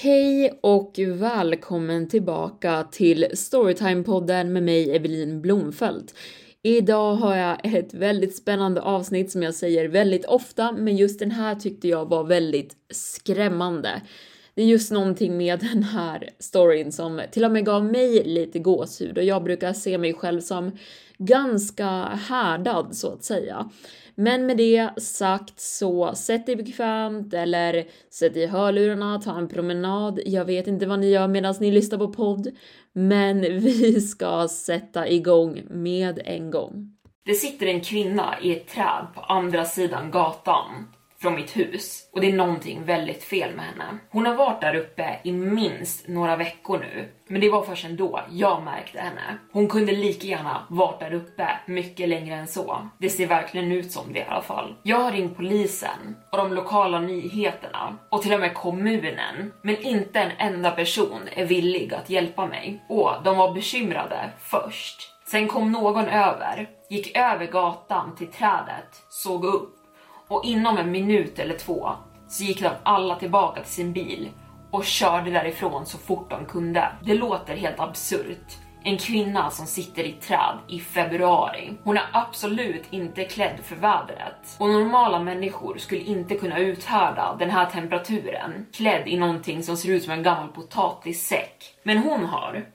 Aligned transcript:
Hej 0.00 0.58
och 0.60 0.94
välkommen 0.98 2.08
tillbaka 2.08 2.84
till 2.92 3.26
Storytime-podden 3.32 4.44
med 4.44 4.62
mig 4.62 4.96
Evelin 4.96 5.40
Blomfelt. 5.40 6.14
Idag 6.62 7.14
har 7.14 7.36
jag 7.36 7.76
ett 7.76 7.94
väldigt 7.94 8.36
spännande 8.36 8.80
avsnitt 8.80 9.30
som 9.30 9.42
jag 9.42 9.54
säger 9.54 9.88
väldigt 9.88 10.24
ofta, 10.24 10.72
men 10.72 10.96
just 10.96 11.18
den 11.18 11.30
här 11.30 11.54
tyckte 11.54 11.88
jag 11.88 12.08
var 12.08 12.24
väldigt 12.24 12.76
skrämmande. 12.90 14.02
Det 14.54 14.62
är 14.62 14.66
just 14.66 14.92
någonting 14.92 15.36
med 15.36 15.60
den 15.72 15.82
här 15.82 16.30
storyn 16.38 16.92
som 16.92 17.22
till 17.30 17.44
och 17.44 17.50
med 17.50 17.66
gav 17.66 17.84
mig 17.84 18.24
lite 18.24 18.58
gåshud 18.58 19.18
och 19.18 19.24
jag 19.24 19.44
brukar 19.44 19.72
se 19.72 19.98
mig 19.98 20.14
själv 20.14 20.40
som 20.40 20.72
ganska 21.18 21.88
härdad 22.04 22.96
så 22.96 23.12
att 23.12 23.24
säga. 23.24 23.70
Men 24.14 24.46
med 24.46 24.56
det 24.56 24.90
sagt 25.02 25.60
så 25.60 26.14
sätt 26.14 26.46
dig 26.46 26.56
bekvämt 26.56 27.34
eller 27.34 27.86
sätt 28.10 28.36
i 28.36 28.46
hörlurarna, 28.46 29.20
ta 29.20 29.38
en 29.38 29.48
promenad. 29.48 30.20
Jag 30.26 30.44
vet 30.44 30.66
inte 30.66 30.86
vad 30.86 30.98
ni 30.98 31.10
gör 31.10 31.28
medan 31.28 31.54
ni 31.60 31.70
lyssnar 31.70 31.98
på 31.98 32.12
podd, 32.12 32.48
men 32.92 33.40
vi 33.60 34.00
ska 34.00 34.48
sätta 34.48 35.08
igång 35.08 35.62
med 35.70 36.20
en 36.24 36.50
gång. 36.50 36.94
Det 37.24 37.34
sitter 37.34 37.66
en 37.66 37.80
kvinna 37.80 38.34
i 38.42 38.56
ett 38.56 38.68
träd 38.68 39.06
på 39.14 39.20
andra 39.20 39.64
sidan 39.64 40.10
gatan 40.10 40.86
från 41.20 41.34
mitt 41.34 41.56
hus 41.56 42.08
och 42.12 42.20
det 42.20 42.28
är 42.28 42.32
någonting 42.32 42.84
väldigt 42.84 43.24
fel 43.24 43.56
med 43.56 43.64
henne. 43.64 43.98
Hon 44.10 44.26
har 44.26 44.34
varit 44.34 44.60
där 44.60 44.74
uppe 44.74 45.20
i 45.22 45.32
minst 45.32 46.08
några 46.08 46.36
veckor 46.36 46.78
nu, 46.78 47.08
men 47.28 47.40
det 47.40 47.50
var 47.50 47.62
först 47.62 47.84
ändå 47.84 48.20
jag 48.30 48.62
märkte 48.62 49.00
henne. 49.00 49.38
Hon 49.52 49.68
kunde 49.68 49.92
lika 49.92 50.26
gärna 50.26 50.66
varit 50.70 51.00
där 51.00 51.14
uppe 51.14 51.48
mycket 51.66 52.08
längre 52.08 52.34
än 52.34 52.46
så. 52.46 52.88
Det 52.98 53.10
ser 53.10 53.26
verkligen 53.26 53.72
ut 53.72 53.92
som 53.92 54.12
det 54.12 54.18
i 54.18 54.24
alla 54.28 54.42
fall. 54.42 54.74
Jag 54.82 54.96
har 54.96 55.12
ringt 55.12 55.36
polisen 55.36 56.16
och 56.32 56.38
de 56.38 56.52
lokala 56.52 57.00
nyheterna 57.00 57.98
och 58.10 58.22
till 58.22 58.34
och 58.34 58.40
med 58.40 58.54
kommunen, 58.54 59.52
men 59.62 59.76
inte 59.76 60.20
en 60.20 60.32
enda 60.38 60.70
person 60.70 61.20
är 61.32 61.44
villig 61.44 61.94
att 61.94 62.10
hjälpa 62.10 62.46
mig. 62.46 62.84
Och 62.88 63.10
de 63.24 63.36
var 63.36 63.54
bekymrade 63.54 64.30
först. 64.38 65.14
Sen 65.26 65.48
kom 65.48 65.72
någon 65.72 66.08
över, 66.08 66.68
gick 66.90 67.16
över 67.16 67.46
gatan 67.46 68.16
till 68.16 68.26
trädet, 68.26 69.04
såg 69.08 69.44
upp 69.44 69.77
och 70.28 70.44
inom 70.44 70.78
en 70.78 70.90
minut 70.90 71.38
eller 71.38 71.58
två 71.58 71.90
så 72.28 72.44
gick 72.44 72.62
de 72.62 72.70
alla 72.82 73.16
tillbaka 73.16 73.62
till 73.62 73.72
sin 73.72 73.92
bil 73.92 74.28
och 74.70 74.84
körde 74.84 75.30
därifrån 75.30 75.86
så 75.86 75.98
fort 75.98 76.30
de 76.30 76.44
kunde. 76.44 76.88
Det 77.04 77.14
låter 77.14 77.56
helt 77.56 77.80
absurt. 77.80 78.56
En 78.82 78.98
kvinna 78.98 79.50
som 79.50 79.66
sitter 79.66 80.04
i 80.04 80.12
träd 80.12 80.58
i 80.68 80.80
februari. 80.80 81.72
Hon 81.84 81.96
är 81.96 82.06
absolut 82.12 82.84
inte 82.90 83.24
klädd 83.24 83.60
för 83.64 83.76
vädret 83.76 84.56
och 84.58 84.68
normala 84.68 85.18
människor 85.18 85.78
skulle 85.78 86.00
inte 86.00 86.34
kunna 86.34 86.58
uthärda 86.58 87.36
den 87.38 87.50
här 87.50 87.66
temperaturen 87.66 88.66
klädd 88.72 89.08
i 89.08 89.16
någonting 89.16 89.62
som 89.62 89.76
ser 89.76 89.88
ut 89.90 90.02
som 90.02 90.12
en 90.12 90.22
gammal 90.22 90.48
potatissäck. 90.48 91.74
Men 91.82 91.98
hon 91.98 92.24
har. 92.24 92.66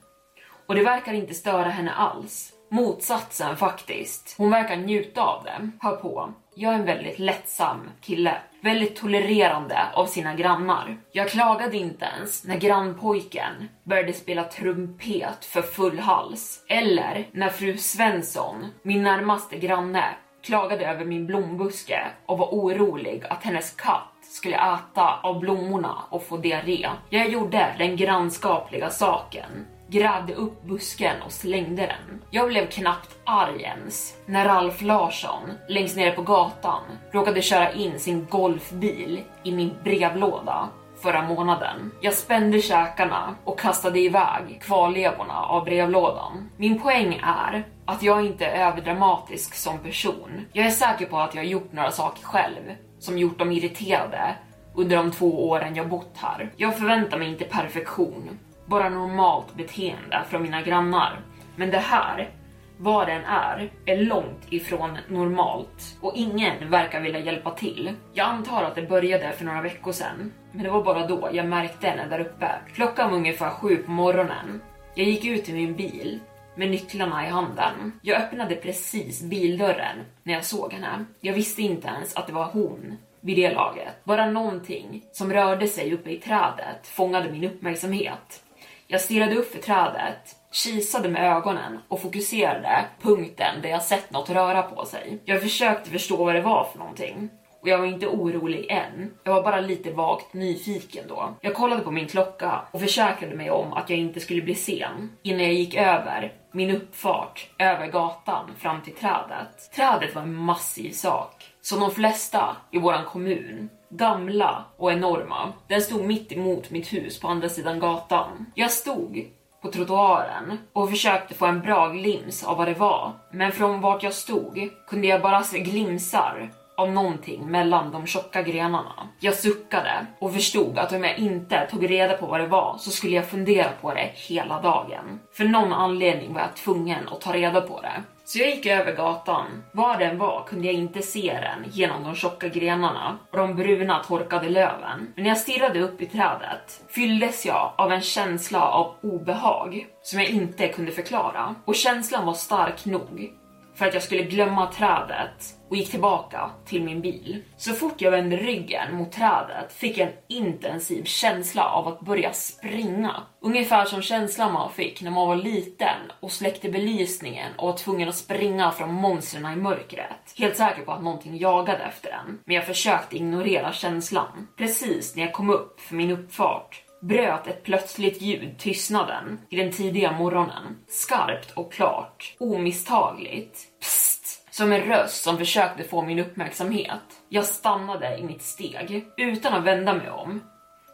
Och 0.67 0.75
det 0.75 0.83
verkar 0.83 1.13
inte 1.13 1.33
störa 1.33 1.69
henne 1.69 1.91
alls. 1.91 2.53
Motsatsen 2.71 3.57
faktiskt. 3.57 4.35
Hon 4.37 4.49
verkar 4.49 4.75
njuta 4.75 5.23
av 5.23 5.43
det. 5.43 5.69
Hör 5.81 5.95
på. 5.95 6.33
Jag 6.55 6.73
är 6.73 6.79
en 6.79 6.85
väldigt 6.85 7.19
lättsam 7.19 7.89
kille. 8.01 8.37
Väldigt 8.61 8.95
tolererande 8.95 9.77
av 9.93 10.05
sina 10.05 10.35
grannar. 10.35 10.97
Jag 11.11 11.29
klagade 11.29 11.77
inte 11.77 12.05
ens 12.17 12.43
när 12.43 12.57
grannpojken 12.57 13.69
började 13.83 14.13
spela 14.13 14.43
trumpet 14.43 15.45
för 15.45 15.61
full 15.61 15.99
hals. 15.99 16.65
Eller 16.69 17.27
när 17.31 17.49
fru 17.49 17.77
Svensson, 17.77 18.65
min 18.83 19.03
närmaste 19.03 19.57
granne, 19.57 20.05
klagade 20.43 20.85
över 20.85 21.05
min 21.05 21.27
blombuske 21.27 22.01
och 22.25 22.37
var 22.37 22.47
orolig 22.47 23.23
att 23.29 23.43
hennes 23.43 23.71
katt 23.71 24.13
skulle 24.21 24.55
äta 24.55 25.19
av 25.23 25.39
blommorna 25.39 25.95
och 26.09 26.23
få 26.23 26.37
diarré. 26.37 26.89
Jag 27.09 27.29
gjorde 27.29 27.75
den 27.77 27.95
grannskapliga 27.95 28.89
saken 28.89 29.65
grävde 29.93 30.33
upp 30.33 30.63
busken 30.63 31.21
och 31.25 31.31
slängde 31.31 31.81
den. 31.81 32.21
Jag 32.29 32.47
blev 32.47 32.67
knappt 32.67 33.17
arg 33.23 33.61
ens 33.61 34.13
när 34.25 34.45
Ralf 34.45 34.81
Larsson 34.81 35.51
längst 35.69 35.95
nere 35.95 36.11
på 36.11 36.21
gatan 36.21 36.81
råkade 37.11 37.41
köra 37.41 37.71
in 37.71 37.99
sin 37.99 38.27
golfbil 38.29 39.21
i 39.43 39.51
min 39.51 39.73
brevlåda 39.83 40.69
förra 41.01 41.21
månaden. 41.21 41.91
Jag 42.01 42.13
spände 42.13 42.61
käkarna 42.61 43.35
och 43.43 43.59
kastade 43.59 43.99
iväg 43.99 44.61
kvarlevorna 44.61 45.41
av 45.41 45.65
brevlådan. 45.65 46.49
Min 46.57 46.81
poäng 46.81 47.21
är 47.23 47.63
att 47.85 48.03
jag 48.03 48.25
inte 48.25 48.45
är 48.45 48.67
överdramatisk 48.67 49.55
som 49.55 49.79
person. 49.79 50.45
Jag 50.53 50.65
är 50.65 50.69
säker 50.69 51.05
på 51.05 51.17
att 51.17 51.35
jag 51.35 51.41
har 51.41 51.47
gjort 51.47 51.71
några 51.71 51.91
saker 51.91 52.23
själv 52.23 52.75
som 52.99 53.17
gjort 53.17 53.39
dem 53.39 53.51
irriterade 53.51 54.35
under 54.75 54.97
de 54.97 55.11
två 55.11 55.49
åren 55.49 55.75
jag 55.75 55.89
bott 55.89 56.15
här. 56.15 56.51
Jag 56.57 56.77
förväntar 56.77 57.17
mig 57.17 57.29
inte 57.29 57.45
perfektion, 57.45 58.39
bara 58.65 58.89
normalt 58.89 59.55
beteende 59.55 60.21
från 60.29 60.43
mina 60.43 60.61
grannar. 60.61 61.19
Men 61.55 61.71
det 61.71 61.77
här, 61.77 62.29
vad 62.77 63.07
den 63.07 63.23
är, 63.25 63.71
är 63.85 63.97
långt 63.97 64.45
ifrån 64.49 64.97
normalt 65.07 65.97
och 66.01 66.13
ingen 66.15 66.69
verkar 66.69 67.01
vilja 67.01 67.19
hjälpa 67.19 67.51
till. 67.51 67.91
Jag 68.13 68.27
antar 68.27 68.63
att 68.63 68.75
det 68.75 68.81
började 68.81 69.31
för 69.31 69.45
några 69.45 69.61
veckor 69.61 69.91
sedan, 69.91 70.31
men 70.51 70.63
det 70.63 70.69
var 70.69 70.83
bara 70.83 71.07
då 71.07 71.29
jag 71.31 71.45
märkte 71.45 71.87
henne 71.87 72.07
där 72.07 72.19
uppe. 72.19 72.51
Klockan 72.73 73.09
var 73.09 73.17
ungefär 73.17 73.49
sju 73.49 73.75
på 73.75 73.91
morgonen. 73.91 74.61
Jag 74.95 75.07
gick 75.07 75.25
ut 75.25 75.49
i 75.49 75.53
min 75.53 75.75
bil 75.75 76.19
med 76.55 76.69
nycklarna 76.69 77.27
i 77.27 77.29
handen. 77.29 77.99
Jag 78.01 78.21
öppnade 78.21 78.55
precis 78.55 79.23
bildörren 79.23 79.97
när 80.23 80.33
jag 80.33 80.45
såg 80.45 80.73
henne. 80.73 81.05
Jag 81.19 81.33
visste 81.33 81.61
inte 81.61 81.87
ens 81.87 82.15
att 82.15 82.27
det 82.27 82.33
var 82.33 82.45
hon 82.45 82.97
vid 83.21 83.37
det 83.37 83.53
laget. 83.53 84.03
Bara 84.03 84.25
någonting 84.25 85.03
som 85.11 85.33
rörde 85.33 85.67
sig 85.67 85.93
uppe 85.93 86.11
i 86.11 86.17
trädet 86.17 86.87
fångade 86.87 87.31
min 87.31 87.43
uppmärksamhet. 87.43 88.43
Jag 88.87 89.01
stirrade 89.01 89.35
upp 89.35 89.51
för 89.51 89.59
trädet, 89.59 90.35
kisade 90.51 91.09
med 91.09 91.37
ögonen 91.37 91.79
och 91.87 92.01
fokuserade 92.01 92.85
punkten 93.01 93.61
där 93.61 93.69
jag 93.69 93.83
sett 93.83 94.11
något 94.11 94.29
röra 94.29 94.61
på 94.61 94.85
sig. 94.85 95.19
Jag 95.25 95.41
försökte 95.41 95.89
förstå 95.89 96.25
vad 96.25 96.35
det 96.35 96.41
var 96.41 96.67
för 96.71 96.79
någonting. 96.79 97.29
Och 97.61 97.67
jag 97.69 97.77
var 97.77 97.85
inte 97.85 98.07
orolig 98.07 98.65
än. 98.69 99.13
Jag 99.23 99.33
var 99.33 99.43
bara 99.43 99.59
lite 99.59 99.91
vagt 99.91 100.33
nyfiken 100.33 101.05
då. 101.07 101.33
Jag 101.41 101.53
kollade 101.53 101.81
på 101.81 101.91
min 101.91 102.07
klocka 102.07 102.61
och 102.71 102.79
försäkrade 102.81 103.35
mig 103.35 103.51
om 103.51 103.73
att 103.73 103.89
jag 103.89 103.99
inte 103.99 104.19
skulle 104.19 104.41
bli 104.41 104.55
sen 104.55 105.11
innan 105.21 105.43
jag 105.43 105.53
gick 105.53 105.75
över 105.75 106.33
min 106.51 106.75
uppfart 106.75 107.49
över 107.59 107.87
gatan 107.87 108.51
fram 108.57 108.81
till 108.81 108.93
trädet. 108.93 109.71
Trädet 109.75 110.15
var 110.15 110.21
en 110.21 110.33
massiv 110.33 110.91
sak, 110.91 111.43
som 111.61 111.79
de 111.79 111.91
flesta 111.91 112.57
i 112.71 112.79
våran 112.79 113.05
kommun 113.05 113.69
gamla 113.97 114.65
och 114.77 114.91
enorma. 114.91 115.53
Den 115.67 115.81
stod 115.81 116.05
mitt 116.05 116.31
emot 116.31 116.71
mitt 116.71 116.93
hus 116.93 117.19
på 117.19 117.27
andra 117.27 117.49
sidan 117.49 117.79
gatan. 117.79 118.45
Jag 118.55 118.71
stod 118.71 119.25
på 119.61 119.71
trottoaren 119.71 120.57
och 120.73 120.89
försökte 120.89 121.33
få 121.33 121.45
en 121.45 121.61
bra 121.61 121.89
glims 121.89 122.43
av 122.43 122.57
vad 122.57 122.67
det 122.67 122.73
var. 122.73 123.11
Men 123.31 123.51
från 123.51 123.81
vart 123.81 124.03
jag 124.03 124.13
stod 124.13 124.69
kunde 124.87 125.07
jag 125.07 125.21
bara 125.21 125.43
se 125.43 125.59
glimsar 125.59 126.51
av 126.77 126.91
någonting 126.91 127.45
mellan 127.45 127.91
de 127.91 128.07
tjocka 128.07 128.41
grenarna. 128.41 129.07
Jag 129.19 129.33
suckade 129.33 130.05
och 130.19 130.33
förstod 130.33 130.77
att 130.77 130.93
om 130.93 131.03
jag 131.03 131.17
inte 131.17 131.67
tog 131.71 131.89
reda 131.89 132.17
på 132.17 132.25
vad 132.25 132.39
det 132.39 132.47
var 132.47 132.75
så 132.79 132.91
skulle 132.91 133.15
jag 133.15 133.25
fundera 133.25 133.69
på 133.81 133.93
det 133.93 134.11
hela 134.13 134.61
dagen. 134.61 135.19
För 135.33 135.45
någon 135.45 135.73
anledning 135.73 136.33
var 136.33 136.41
jag 136.41 136.55
tvungen 136.55 137.07
att 137.07 137.21
ta 137.21 137.33
reda 137.33 137.61
på 137.61 137.81
det. 137.81 138.03
Så 138.25 138.39
jag 138.39 138.49
gick 138.49 138.65
över 138.65 138.95
gatan. 138.95 139.63
Var 139.71 139.97
den 139.97 140.17
var 140.17 140.43
kunde 140.47 140.65
jag 140.65 140.75
inte 140.75 141.01
se 141.01 141.39
den 141.41 141.71
genom 141.71 142.03
de 142.03 142.15
tjocka 142.15 142.47
grenarna 142.47 143.17
och 143.31 143.37
de 143.37 143.55
bruna 143.55 144.03
torkade 144.03 144.49
löven. 144.49 145.13
Men 145.15 145.23
när 145.23 145.29
jag 145.29 145.37
stirrade 145.37 145.79
upp 145.79 146.01
i 146.01 146.05
trädet 146.05 146.83
fylldes 146.89 147.45
jag 147.45 147.73
av 147.77 147.91
en 147.91 148.01
känsla 148.01 148.61
av 148.61 148.95
obehag 149.01 149.87
som 150.01 150.19
jag 150.19 150.29
inte 150.29 150.67
kunde 150.67 150.91
förklara. 150.91 151.55
Och 151.65 151.75
känslan 151.75 152.25
var 152.25 152.33
stark 152.33 152.85
nog 152.85 153.33
för 153.75 153.85
att 153.85 153.93
jag 153.93 154.03
skulle 154.03 154.23
glömma 154.23 154.71
trädet 154.71 155.55
och 155.69 155.77
gick 155.77 155.91
tillbaka 155.91 156.49
till 156.65 156.83
min 156.83 157.01
bil. 157.01 157.43
Så 157.57 157.73
fort 157.73 158.01
jag 158.01 158.11
vände 158.11 158.37
ryggen 158.37 158.95
mot 158.95 159.11
trädet 159.11 159.73
fick 159.73 159.97
jag 159.97 160.07
en 160.07 160.13
intensiv 160.27 161.03
känsla 161.03 161.65
av 161.65 161.87
att 161.87 162.01
börja 162.01 162.33
springa. 162.33 163.23
Ungefär 163.41 163.85
som 163.85 164.01
känslan 164.01 164.53
man 164.53 164.71
fick 164.71 165.01
när 165.01 165.11
man 165.11 165.27
var 165.27 165.35
liten 165.35 166.11
och 166.19 166.31
släckte 166.31 166.69
belysningen 166.69 167.51
och 167.57 167.67
var 167.67 167.77
tvungen 167.77 168.09
att 168.09 168.15
springa 168.15 168.71
från 168.71 168.93
monstren 168.93 169.53
i 169.53 169.55
mörkret. 169.55 170.33
Helt 170.37 170.57
säker 170.57 170.81
på 170.81 170.91
att 170.91 171.03
någonting 171.03 171.37
jagade 171.37 171.83
efter 171.83 172.09
en. 172.09 172.39
Men 172.45 172.55
jag 172.55 172.65
försökte 172.65 173.15
ignorera 173.15 173.73
känslan. 173.73 174.47
Precis 174.57 175.15
när 175.15 175.23
jag 175.23 175.33
kom 175.33 175.49
upp 175.49 175.79
för 175.79 175.95
min 175.95 176.11
uppfart 176.11 176.82
bröt 177.03 177.47
ett 177.47 177.63
plötsligt 177.63 178.21
ljud 178.21 178.57
tystnaden 178.57 179.39
i 179.49 179.55
den 179.55 179.71
tidiga 179.71 180.11
morgonen. 180.11 180.77
Skarpt 180.87 181.51
och 181.51 181.73
klart, 181.73 182.35
omisstagligt. 182.39 183.59
Psst! 183.79 184.53
Som 184.53 184.71
en 184.71 184.81
röst 184.81 185.23
som 185.23 185.37
försökte 185.37 185.83
få 185.83 186.01
min 186.01 186.19
uppmärksamhet. 186.19 187.01
Jag 187.29 187.45
stannade 187.45 188.17
i 188.17 188.23
mitt 188.23 188.41
steg. 188.41 189.07
Utan 189.17 189.53
att 189.53 189.63
vända 189.63 189.93
mig 189.93 190.09
om 190.09 190.43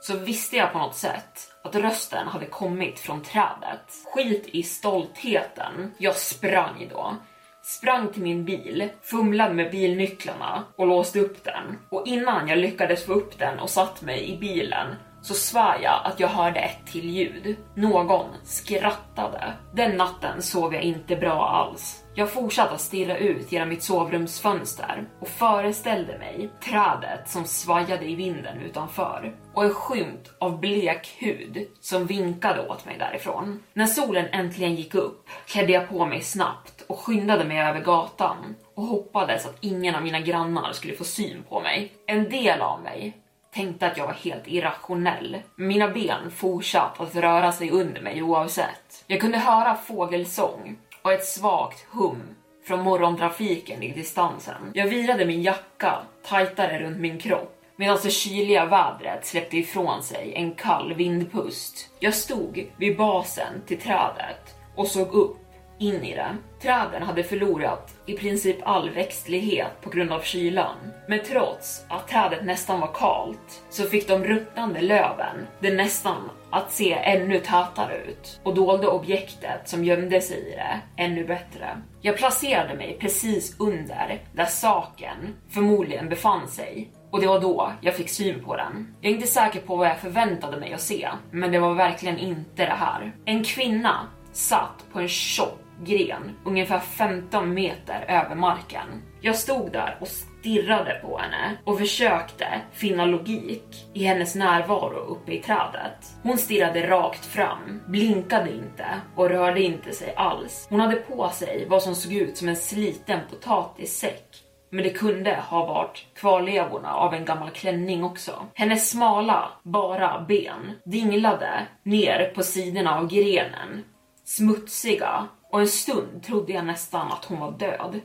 så 0.01 0.17
visste 0.17 0.57
jag 0.57 0.71
på 0.71 0.77
något 0.77 0.95
sätt 0.95 1.51
att 1.63 1.75
rösten 1.75 2.27
hade 2.27 2.45
kommit 2.45 2.99
från 2.99 3.23
trädet. 3.23 3.85
Skit 4.13 4.47
i 4.47 4.63
stoltheten. 4.63 5.91
Jag 5.97 6.15
sprang 6.15 6.89
då. 6.91 7.15
Sprang 7.61 8.13
till 8.13 8.23
min 8.23 8.45
bil, 8.45 8.89
fumlade 9.01 9.53
med 9.53 9.71
bilnycklarna 9.71 10.63
och 10.75 10.87
låste 10.87 11.19
upp 11.19 11.43
den. 11.43 11.79
Och 11.89 12.07
innan 12.07 12.47
jag 12.47 12.57
lyckades 12.57 13.05
få 13.05 13.13
upp 13.13 13.39
den 13.39 13.59
och 13.59 13.69
satt 13.69 14.01
mig 14.01 14.29
i 14.29 14.37
bilen 14.37 14.95
så 15.29 15.35
svär 15.35 15.79
jag 15.81 16.01
att 16.03 16.19
jag 16.19 16.27
hörde 16.27 16.59
ett 16.59 16.85
till 16.85 17.09
ljud. 17.09 17.57
Någon 17.75 18.25
skrattade. 18.43 19.53
Den 19.73 19.97
natten 19.97 20.41
sov 20.41 20.73
jag 20.73 20.83
inte 20.83 21.15
bra 21.15 21.49
alls. 21.49 22.03
Jag 22.15 22.33
fortsatte 22.33 22.73
att 22.73 22.81
stirra 22.81 23.17
ut 23.17 23.51
genom 23.51 23.69
mitt 23.69 23.83
sovrumsfönster 23.83 25.07
och 25.19 25.27
föreställde 25.27 26.17
mig 26.17 26.49
trädet 26.63 27.29
som 27.29 27.45
svajade 27.45 28.05
i 28.05 28.15
vinden 28.15 28.57
utanför 28.59 29.35
och 29.53 29.63
en 29.63 29.73
skymt 29.73 30.31
av 30.39 30.59
blek 30.59 31.15
hud 31.19 31.67
som 31.81 32.05
vinkade 32.05 32.67
åt 32.67 32.85
mig 32.85 32.97
därifrån. 32.99 33.63
När 33.73 33.85
solen 33.85 34.25
äntligen 34.31 34.75
gick 34.75 34.95
upp 34.95 35.29
klädde 35.47 35.73
jag 35.73 35.89
på 35.89 36.05
mig 36.05 36.21
snabbt 36.21 36.81
och 36.87 36.99
skyndade 36.99 37.45
mig 37.45 37.59
över 37.59 37.81
gatan 37.81 38.55
och 38.75 38.83
hoppades 38.83 39.45
att 39.45 39.57
ingen 39.59 39.95
av 39.95 40.03
mina 40.03 40.19
grannar 40.19 40.71
skulle 40.73 40.95
få 40.95 41.03
syn 41.03 41.43
på 41.49 41.61
mig. 41.61 41.93
En 42.05 42.29
del 42.29 42.61
av 42.61 42.81
mig 42.81 43.13
tänkte 43.53 43.87
att 43.87 43.97
jag 43.97 44.05
var 44.05 44.13
helt 44.13 44.47
irrationell. 44.47 45.37
Mina 45.55 45.87
ben 45.87 46.31
fortsatte 46.31 47.03
att 47.03 47.15
röra 47.15 47.51
sig 47.51 47.71
under 47.71 48.01
mig 48.01 48.23
oavsett. 48.23 49.03
Jag 49.07 49.21
kunde 49.21 49.37
höra 49.37 49.75
fågelsång 49.75 50.77
och 51.01 51.13
ett 51.13 51.25
svagt 51.25 51.85
hum 51.91 52.21
från 52.67 52.79
morgontrafiken 52.79 53.83
i 53.83 53.91
distansen. 53.91 54.71
Jag 54.73 54.87
virade 54.87 55.25
min 55.25 55.41
jacka 55.41 55.95
tajtare 56.23 56.79
runt 56.79 56.97
min 56.97 57.19
kropp 57.19 57.55
medan 57.75 57.97
det 58.03 58.09
kyliga 58.09 58.65
vädret 58.65 59.25
släppte 59.25 59.57
ifrån 59.57 60.03
sig 60.03 60.33
en 60.35 60.51
kall 60.55 60.93
vindpust. 60.93 61.89
Jag 61.99 62.13
stod 62.13 62.71
vid 62.77 62.97
basen 62.97 63.61
till 63.67 63.79
trädet 63.79 64.55
och 64.75 64.87
såg 64.87 65.13
upp 65.13 65.37
in 65.79 66.03
i 66.03 66.15
det. 66.15 66.37
Träden 66.61 67.03
hade 67.03 67.23
förlorat 67.23 67.95
i 68.05 68.13
princip 68.13 68.57
all 68.63 68.89
växtlighet 68.89 69.81
på 69.81 69.89
grund 69.89 70.11
av 70.11 70.21
kylan. 70.21 70.75
Men 71.07 71.19
trots 71.23 71.85
att 71.89 72.07
trädet 72.07 72.45
nästan 72.45 72.79
var 72.79 72.93
kalt 72.93 73.63
så 73.69 73.83
fick 73.83 74.07
de 74.07 74.23
ruttnande 74.23 74.81
löven 74.81 75.47
det 75.59 75.73
nästan 75.73 76.29
att 76.51 76.71
se 76.71 76.93
ännu 76.93 77.39
tätare 77.39 77.97
ut 77.97 78.39
och 78.43 78.55
dolde 78.55 78.87
objektet 78.87 79.69
som 79.69 79.83
gömde 79.83 80.21
sig 80.21 80.37
i 80.37 80.55
det 80.55 81.03
ännu 81.03 81.25
bättre. 81.25 81.81
Jag 82.01 82.17
placerade 82.17 82.75
mig 82.75 82.97
precis 82.99 83.59
under 83.59 84.21
där 84.33 84.45
saken 84.45 85.35
förmodligen 85.49 86.09
befann 86.09 86.47
sig 86.47 86.91
och 87.11 87.21
det 87.21 87.27
var 87.27 87.39
då 87.39 87.71
jag 87.81 87.95
fick 87.95 88.09
syn 88.09 88.43
på 88.43 88.55
den. 88.55 88.95
Jag 89.01 89.11
är 89.11 89.15
inte 89.15 89.27
säker 89.27 89.59
på 89.59 89.75
vad 89.75 89.87
jag 89.87 89.99
förväntade 89.99 90.59
mig 90.59 90.73
att 90.73 90.81
se, 90.81 91.09
men 91.31 91.51
det 91.51 91.59
var 91.59 91.73
verkligen 91.73 92.17
inte 92.17 92.65
det 92.65 92.75
här. 92.77 93.15
En 93.25 93.43
kvinna 93.43 94.07
satt 94.31 94.85
på 94.93 94.99
en 94.99 95.07
tjock 95.07 95.59
gren 95.85 96.31
ungefär 96.45 96.79
15 96.79 97.53
meter 97.53 98.05
över 98.07 98.35
marken. 98.35 99.03
Jag 99.21 99.35
stod 99.35 99.71
där 99.71 99.97
och 99.99 100.07
stirrade 100.07 100.99
på 101.03 101.17
henne 101.17 101.57
och 101.63 101.79
försökte 101.79 102.61
finna 102.71 103.05
logik 103.05 103.89
i 103.93 104.03
hennes 104.03 104.35
närvaro 104.35 104.99
uppe 104.99 105.33
i 105.33 105.41
trädet. 105.41 106.15
Hon 106.23 106.37
stirrade 106.37 106.87
rakt 106.87 107.25
fram, 107.25 107.81
blinkade 107.87 108.51
inte 108.51 108.85
och 109.15 109.29
rörde 109.29 109.61
inte 109.61 109.91
sig 109.91 110.13
alls. 110.15 110.67
Hon 110.69 110.79
hade 110.79 110.95
på 110.95 111.29
sig 111.29 111.65
vad 111.69 111.83
som 111.83 111.95
såg 111.95 112.13
ut 112.13 112.37
som 112.37 112.49
en 112.49 112.55
sliten 112.55 113.19
potatissäck 113.29 114.43
men 114.71 114.83
det 114.83 114.89
kunde 114.89 115.35
ha 115.35 115.65
varit 115.65 116.05
kvarlevorna 116.15 116.93
av 116.93 117.13
en 117.13 117.25
gammal 117.25 117.49
klänning 117.49 118.03
också. 118.03 118.45
Hennes 118.53 118.89
smala, 118.89 119.49
bara 119.63 120.25
ben 120.27 120.75
dinglade 120.85 121.67
ner 121.83 122.31
på 122.35 122.43
sidorna 122.43 122.97
av 122.97 123.07
grenen, 123.07 123.83
smutsiga 124.25 125.27
och 125.49 125.59
en 125.59 125.67
stund 125.67 126.23
trodde 126.23 126.53
jag 126.53 126.65
nästan 126.65 127.11
att 127.11 127.25
hon 127.25 127.39
var 127.39 127.51
död. 127.51 127.99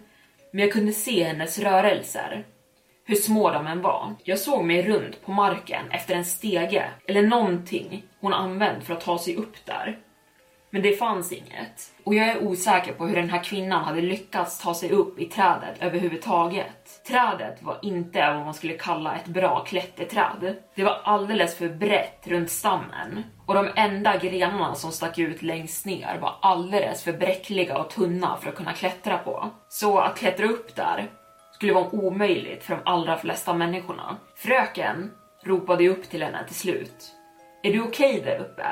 Men 0.50 0.60
jag 0.60 0.72
kunde 0.72 0.92
se 0.92 1.24
hennes 1.24 1.58
rörelser, 1.58 2.46
hur 3.04 3.14
små 3.14 3.50
de 3.50 3.66
än 3.66 3.82
var. 3.82 4.14
Jag 4.24 4.38
såg 4.38 4.64
mig 4.64 4.82
runt 4.82 5.24
på 5.24 5.32
marken 5.32 5.90
efter 5.90 6.14
en 6.14 6.24
stege 6.24 6.90
eller 7.06 7.22
någonting 7.22 8.02
hon 8.20 8.32
använt 8.32 8.84
för 8.84 8.94
att 8.94 9.00
ta 9.00 9.18
sig 9.18 9.36
upp 9.36 9.66
där. 9.66 9.98
Men 10.70 10.82
det 10.82 10.92
fanns 10.92 11.32
inget. 11.32 11.92
Och 12.04 12.14
jag 12.14 12.28
är 12.28 12.42
osäker 12.44 12.92
på 12.92 13.06
hur 13.06 13.16
den 13.16 13.30
här 13.30 13.44
kvinnan 13.44 13.84
hade 13.84 14.00
lyckats 14.00 14.58
ta 14.58 14.74
sig 14.74 14.90
upp 14.90 15.20
i 15.20 15.26
trädet 15.26 15.76
överhuvudtaget. 15.80 16.83
Trädet 17.06 17.62
var 17.62 17.78
inte 17.82 18.32
vad 18.34 18.44
man 18.44 18.54
skulle 18.54 18.74
kalla 18.74 19.16
ett 19.16 19.26
bra 19.26 19.64
klätterträd. 19.64 20.56
Det 20.74 20.84
var 20.84 21.00
alldeles 21.04 21.58
för 21.58 21.68
brett 21.68 22.26
runt 22.26 22.50
stammen 22.50 23.24
och 23.46 23.54
de 23.54 23.68
enda 23.76 24.16
grenarna 24.16 24.74
som 24.74 24.92
stack 24.92 25.18
ut 25.18 25.42
längst 25.42 25.86
ner 25.86 26.18
var 26.20 26.34
alldeles 26.42 27.04
för 27.04 27.12
bräckliga 27.12 27.78
och 27.78 27.90
tunna 27.90 28.36
för 28.36 28.48
att 28.48 28.56
kunna 28.56 28.72
klättra 28.72 29.18
på. 29.18 29.50
Så 29.68 29.98
att 29.98 30.18
klättra 30.18 30.46
upp 30.46 30.76
där 30.76 31.10
skulle 31.52 31.72
vara 31.72 31.90
omöjligt 31.90 32.64
för 32.64 32.74
de 32.74 32.82
allra 32.84 33.18
flesta 33.18 33.54
människorna. 33.54 34.16
Fröken 34.36 35.10
ropade 35.42 35.88
upp 35.88 36.10
till 36.10 36.22
henne 36.22 36.44
till 36.46 36.56
slut. 36.56 37.12
Är 37.62 37.72
du 37.72 37.80
okej 37.80 38.20
okay 38.20 38.24
där 38.24 38.40
uppe? 38.40 38.66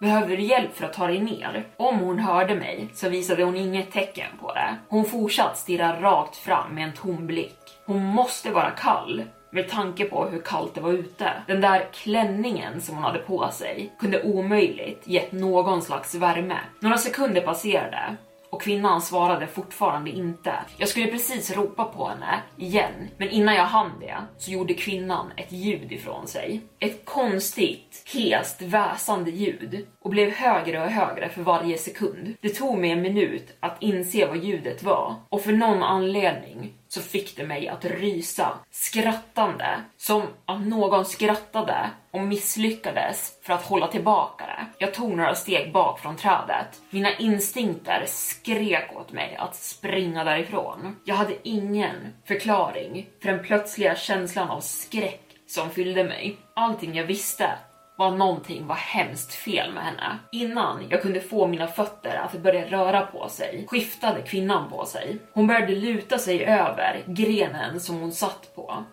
Behöver 0.00 0.36
du 0.36 0.42
hjälp 0.42 0.76
för 0.76 0.84
att 0.84 0.92
ta 0.92 1.06
dig 1.06 1.20
ner? 1.20 1.66
Om 1.76 1.98
hon 1.98 2.18
hörde 2.18 2.54
mig 2.54 2.88
så 2.94 3.08
visade 3.08 3.44
hon 3.44 3.56
inget 3.56 3.92
tecken 3.92 4.30
på 4.40 4.54
det. 4.54 4.76
Hon 4.88 5.04
fortsatte 5.04 5.58
stirra 5.58 6.00
rakt 6.00 6.36
fram 6.36 6.74
med 6.74 6.84
en 6.84 6.92
tom 6.92 7.26
blick. 7.26 7.58
Hon 7.86 8.04
måste 8.04 8.50
vara 8.50 8.70
kall 8.70 9.24
med 9.50 9.68
tanke 9.68 10.04
på 10.04 10.24
hur 10.24 10.42
kallt 10.42 10.74
det 10.74 10.80
var 10.80 10.92
ute. 10.92 11.32
Den 11.46 11.60
där 11.60 11.88
klänningen 11.92 12.80
som 12.80 12.94
hon 12.94 13.04
hade 13.04 13.18
på 13.18 13.48
sig 13.52 13.92
kunde 13.98 14.22
omöjligt 14.22 15.02
gett 15.04 15.32
någon 15.32 15.82
slags 15.82 16.14
värme. 16.14 16.58
Några 16.80 16.98
sekunder 16.98 17.40
passerade 17.40 18.16
och 18.50 18.62
kvinnan 18.62 19.02
svarade 19.02 19.46
fortfarande 19.46 20.10
inte. 20.10 20.52
Jag 20.76 20.88
skulle 20.88 21.06
precis 21.06 21.56
ropa 21.56 21.84
på 21.84 22.08
henne 22.08 22.42
igen, 22.56 23.08
men 23.16 23.30
innan 23.30 23.54
jag 23.54 23.64
hann 23.64 23.90
det 24.00 24.16
så 24.38 24.50
gjorde 24.50 24.74
kvinnan 24.74 25.32
ett 25.36 25.52
ljud 25.52 25.92
ifrån 25.92 26.26
sig. 26.26 26.60
Ett 26.78 27.04
konstigt, 27.04 28.02
hest, 28.14 28.62
väsande 28.62 29.30
ljud 29.30 29.86
och 30.02 30.10
blev 30.10 30.30
högre 30.30 30.82
och 30.82 30.90
högre 30.90 31.28
för 31.28 31.42
varje 31.42 31.78
sekund. 31.78 32.34
Det 32.40 32.48
tog 32.48 32.78
mig 32.78 32.90
en 32.90 33.02
minut 33.02 33.56
att 33.60 33.82
inse 33.82 34.26
vad 34.26 34.44
ljudet 34.44 34.82
var 34.82 35.14
och 35.28 35.42
för 35.42 35.52
någon 35.52 35.82
anledning 35.82 36.72
så 36.88 37.00
fick 37.00 37.36
det 37.36 37.46
mig 37.46 37.68
att 37.68 37.84
rysa, 37.84 38.58
skrattande, 38.70 39.80
som 39.96 40.22
att 40.46 40.66
någon 40.66 41.04
skrattade 41.04 41.90
och 42.10 42.20
misslyckades 42.20 43.32
för 43.42 43.52
att 43.52 43.62
hålla 43.62 43.86
tillbaka 43.88 44.46
det. 44.46 44.66
Jag 44.78 44.94
tog 44.94 45.16
några 45.16 45.34
steg 45.34 45.72
bak 45.72 46.00
från 46.00 46.16
trädet. 46.16 46.80
Mina 46.90 47.16
instinkter 47.16 48.04
skrek 48.06 48.96
åt 48.96 49.12
mig 49.12 49.36
att 49.36 49.56
springa 49.56 50.24
därifrån. 50.24 50.96
Jag 51.04 51.14
hade 51.14 51.48
ingen 51.48 52.14
förklaring 52.24 53.06
för 53.22 53.28
den 53.28 53.44
plötsliga 53.44 53.96
känslan 53.96 54.50
av 54.50 54.60
skräck 54.60 55.22
som 55.46 55.70
fyllde 55.70 56.04
mig. 56.04 56.36
Allting 56.54 56.94
jag 56.94 57.04
visste 57.04 57.52
var 57.96 58.10
någonting 58.10 58.66
var 58.66 58.74
hemskt 58.74 59.34
fel 59.34 59.72
med 59.72 59.84
henne. 59.84 60.18
Innan 60.32 60.86
jag 60.88 61.02
kunde 61.02 61.20
få 61.20 61.46
mina 61.46 61.66
fötter 61.66 62.16
att 62.16 62.42
börja 62.42 62.66
röra 62.66 63.06
på 63.06 63.28
sig 63.28 63.66
skiftade 63.68 64.22
kvinnan 64.22 64.70
på 64.70 64.84
sig. 64.84 65.18
Hon 65.32 65.46
började 65.46 65.74
luta 65.74 66.18
sig 66.18 66.44
över 66.44 67.04
grenen 67.06 67.80
som 67.80 68.00
hon 68.00 68.12
satt 68.12 68.54
på 68.54 68.84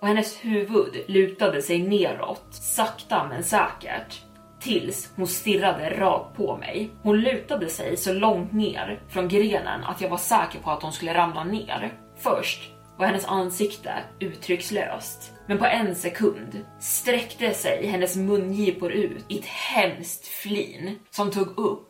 och 0.00 0.08
hennes 0.08 0.44
huvud 0.44 1.04
lutade 1.08 1.62
sig 1.62 1.82
neråt, 1.82 2.46
sakta 2.50 3.26
men 3.28 3.44
säkert. 3.44 4.22
Tills 4.60 5.12
hon 5.16 5.26
stirrade 5.26 5.90
rakt 5.90 6.36
på 6.36 6.56
mig. 6.56 6.90
Hon 7.02 7.20
lutade 7.20 7.68
sig 7.68 7.96
så 7.96 8.12
långt 8.12 8.52
ner 8.52 9.02
från 9.08 9.28
grenen 9.28 9.84
att 9.84 10.00
jag 10.00 10.08
var 10.08 10.16
säker 10.16 10.58
på 10.58 10.70
att 10.70 10.82
hon 10.82 10.92
skulle 10.92 11.14
ramla 11.14 11.44
ner. 11.44 11.92
Först 12.16 12.72
och 12.98 13.04
hennes 13.04 13.24
ansikte 13.24 13.92
uttryckslöst. 14.20 15.32
Men 15.46 15.58
på 15.58 15.64
en 15.64 15.94
sekund 15.94 16.64
sträckte 16.80 17.54
sig 17.54 17.86
hennes 17.86 18.16
mungipor 18.16 18.92
ut 18.92 19.24
i 19.28 19.38
ett 19.38 19.44
hemskt 19.44 20.26
flin 20.26 20.98
som 21.10 21.30
tog 21.30 21.58
upp 21.58 21.87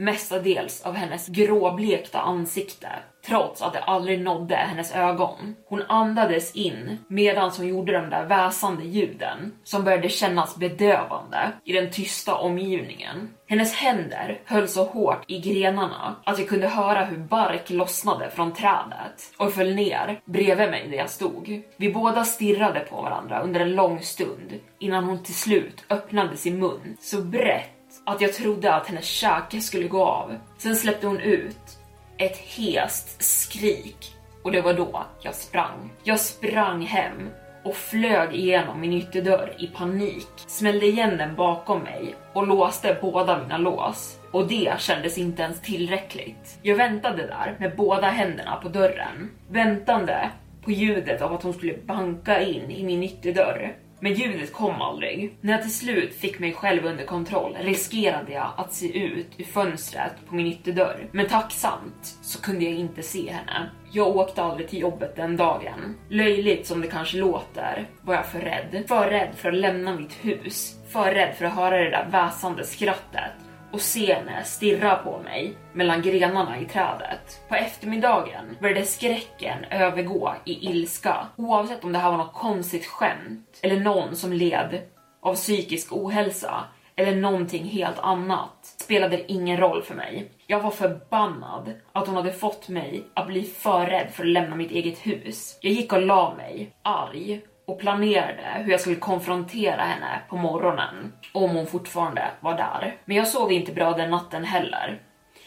mestadels 0.00 0.82
av 0.82 0.94
hennes 0.94 1.28
gråblekta 1.28 2.20
ansikte 2.20 2.88
trots 3.26 3.62
att 3.62 3.72
det 3.72 3.80
aldrig 3.80 4.20
nådde 4.20 4.56
hennes 4.56 4.94
ögon. 4.94 5.54
Hon 5.68 5.82
andades 5.88 6.54
in 6.54 6.98
medan 7.08 7.50
hon 7.56 7.68
gjorde 7.68 7.92
de 7.92 8.10
där 8.10 8.26
väsande 8.26 8.84
ljuden 8.84 9.52
som 9.64 9.84
började 9.84 10.08
kännas 10.08 10.56
bedövande 10.56 11.52
i 11.64 11.72
den 11.72 11.90
tysta 11.90 12.34
omgivningen. 12.34 13.28
Hennes 13.46 13.74
händer 13.74 14.40
höll 14.44 14.68
så 14.68 14.84
hårt 14.84 15.24
i 15.26 15.38
grenarna 15.38 16.16
att 16.24 16.38
jag 16.38 16.48
kunde 16.48 16.68
höra 16.68 17.04
hur 17.04 17.18
bark 17.18 17.70
lossnade 17.70 18.30
från 18.30 18.52
trädet 18.52 19.32
och 19.36 19.52
föll 19.52 19.74
ner 19.74 20.20
bredvid 20.24 20.70
mig 20.70 20.88
där 20.88 20.96
jag 20.96 21.10
stod. 21.10 21.62
Vi 21.76 21.92
båda 21.92 22.24
stirrade 22.24 22.80
på 22.80 23.02
varandra 23.02 23.40
under 23.40 23.60
en 23.60 23.74
lång 23.74 24.02
stund 24.02 24.54
innan 24.78 25.04
hon 25.04 25.22
till 25.22 25.34
slut 25.34 25.84
öppnade 25.90 26.36
sin 26.36 26.58
mun 26.58 26.96
så 27.00 27.22
brett 27.22 27.79
att 28.06 28.20
jag 28.20 28.32
trodde 28.32 28.74
att 28.74 28.86
hennes 28.86 29.04
käke 29.04 29.60
skulle 29.60 29.88
gå 29.88 30.04
av. 30.04 30.34
Sen 30.58 30.76
släppte 30.76 31.06
hon 31.06 31.20
ut 31.20 31.78
ett 32.18 32.36
hest 32.36 33.22
skrik 33.22 34.14
och 34.42 34.52
det 34.52 34.60
var 34.60 34.74
då 34.74 35.06
jag 35.22 35.34
sprang. 35.34 35.92
Jag 36.04 36.20
sprang 36.20 36.82
hem 36.82 37.30
och 37.64 37.76
flög 37.76 38.34
igenom 38.34 38.80
min 38.80 38.92
ytterdörr 38.92 39.56
i 39.58 39.66
panik, 39.66 40.28
smällde 40.36 40.86
igen 40.86 41.16
den 41.16 41.34
bakom 41.34 41.82
mig 41.82 42.14
och 42.32 42.46
låste 42.46 42.98
båda 43.00 43.42
mina 43.42 43.58
lås. 43.58 44.18
Och 44.32 44.48
det 44.48 44.74
kändes 44.78 45.18
inte 45.18 45.42
ens 45.42 45.60
tillräckligt. 45.60 46.58
Jag 46.62 46.76
väntade 46.76 47.26
där 47.26 47.56
med 47.58 47.76
båda 47.76 48.06
händerna 48.06 48.56
på 48.56 48.68
dörren, 48.68 49.30
väntande 49.48 50.30
på 50.64 50.70
ljudet 50.70 51.22
av 51.22 51.32
att 51.32 51.42
hon 51.42 51.54
skulle 51.54 51.76
banka 51.86 52.42
in 52.42 52.70
i 52.70 52.84
min 52.84 53.02
ytterdörr. 53.02 53.76
Men 54.00 54.14
ljudet 54.14 54.52
kom 54.52 54.82
aldrig. 54.82 55.36
När 55.40 55.52
jag 55.52 55.62
till 55.62 55.74
slut 55.74 56.14
fick 56.14 56.38
mig 56.38 56.52
själv 56.52 56.86
under 56.86 57.04
kontroll 57.04 57.56
riskerade 57.60 58.32
jag 58.32 58.52
att 58.56 58.72
se 58.72 58.98
ut 58.98 59.26
ur 59.36 59.44
fönstret 59.44 60.12
på 60.28 60.34
min 60.34 60.46
ytterdörr. 60.46 61.08
Men 61.12 61.28
tacksamt 61.28 62.18
så 62.22 62.40
kunde 62.42 62.64
jag 62.64 62.74
inte 62.74 63.02
se 63.02 63.32
henne. 63.32 63.70
Jag 63.92 64.16
åkte 64.16 64.42
aldrig 64.42 64.68
till 64.68 64.78
jobbet 64.78 65.16
den 65.16 65.36
dagen. 65.36 65.96
Löjligt 66.08 66.66
som 66.66 66.80
det 66.80 66.88
kanske 66.88 67.16
låter 67.18 67.88
var 68.02 68.14
jag 68.14 68.26
för 68.26 68.38
rädd. 68.38 68.84
För 68.88 69.10
rädd 69.10 69.30
för 69.36 69.48
att 69.48 69.58
lämna 69.58 69.94
mitt 69.94 70.12
hus. 70.12 70.76
För 70.88 71.14
rädd 71.14 71.34
för 71.36 71.44
att 71.44 71.54
höra 71.54 71.78
det 71.78 71.90
där 71.90 72.08
väsande 72.10 72.64
skrattet 72.64 73.32
och 73.72 73.80
se 73.80 74.16
stirrar 74.44 74.96
på 74.96 75.18
mig 75.18 75.54
mellan 75.72 76.02
grenarna 76.02 76.60
i 76.60 76.64
trädet. 76.64 77.40
På 77.48 77.54
eftermiddagen 77.54 78.56
började 78.60 78.84
skräcken 78.84 79.64
övergå 79.70 80.34
i 80.44 80.70
ilska, 80.70 81.26
oavsett 81.36 81.84
om 81.84 81.92
det 81.92 81.98
här 81.98 82.10
var 82.10 82.18
något 82.18 82.34
konstigt 82.34 82.86
skämt 82.86 83.58
eller 83.62 83.80
någon 83.80 84.16
som 84.16 84.32
led 84.32 84.80
av 85.20 85.34
psykisk 85.34 85.92
ohälsa 85.92 86.64
eller 86.96 87.16
någonting 87.16 87.64
helt 87.64 87.98
annat 87.98 88.74
spelade 88.80 89.32
ingen 89.32 89.56
roll 89.56 89.82
för 89.82 89.94
mig. 89.94 90.30
Jag 90.46 90.60
var 90.60 90.70
förbannad 90.70 91.72
att 91.92 92.06
hon 92.06 92.16
hade 92.16 92.32
fått 92.32 92.68
mig 92.68 93.04
att 93.14 93.26
bli 93.26 93.42
för 93.42 93.86
rädd 93.86 94.10
för 94.12 94.22
att 94.22 94.28
lämna 94.28 94.56
mitt 94.56 94.70
eget 94.70 94.98
hus. 94.98 95.58
Jag 95.60 95.72
gick 95.72 95.92
och 95.92 96.02
la 96.02 96.34
mig, 96.34 96.72
arg 96.82 97.40
och 97.70 97.78
planerade 97.78 98.62
hur 98.64 98.70
jag 98.70 98.80
skulle 98.80 98.96
konfrontera 98.96 99.82
henne 99.82 100.20
på 100.28 100.36
morgonen 100.36 101.12
om 101.32 101.50
hon 101.50 101.66
fortfarande 101.66 102.30
var 102.40 102.56
där. 102.56 102.96
Men 103.04 103.16
jag 103.16 103.28
sov 103.28 103.52
inte 103.52 103.72
bra 103.72 103.92
den 103.92 104.10
natten 104.10 104.44
heller. 104.44 105.00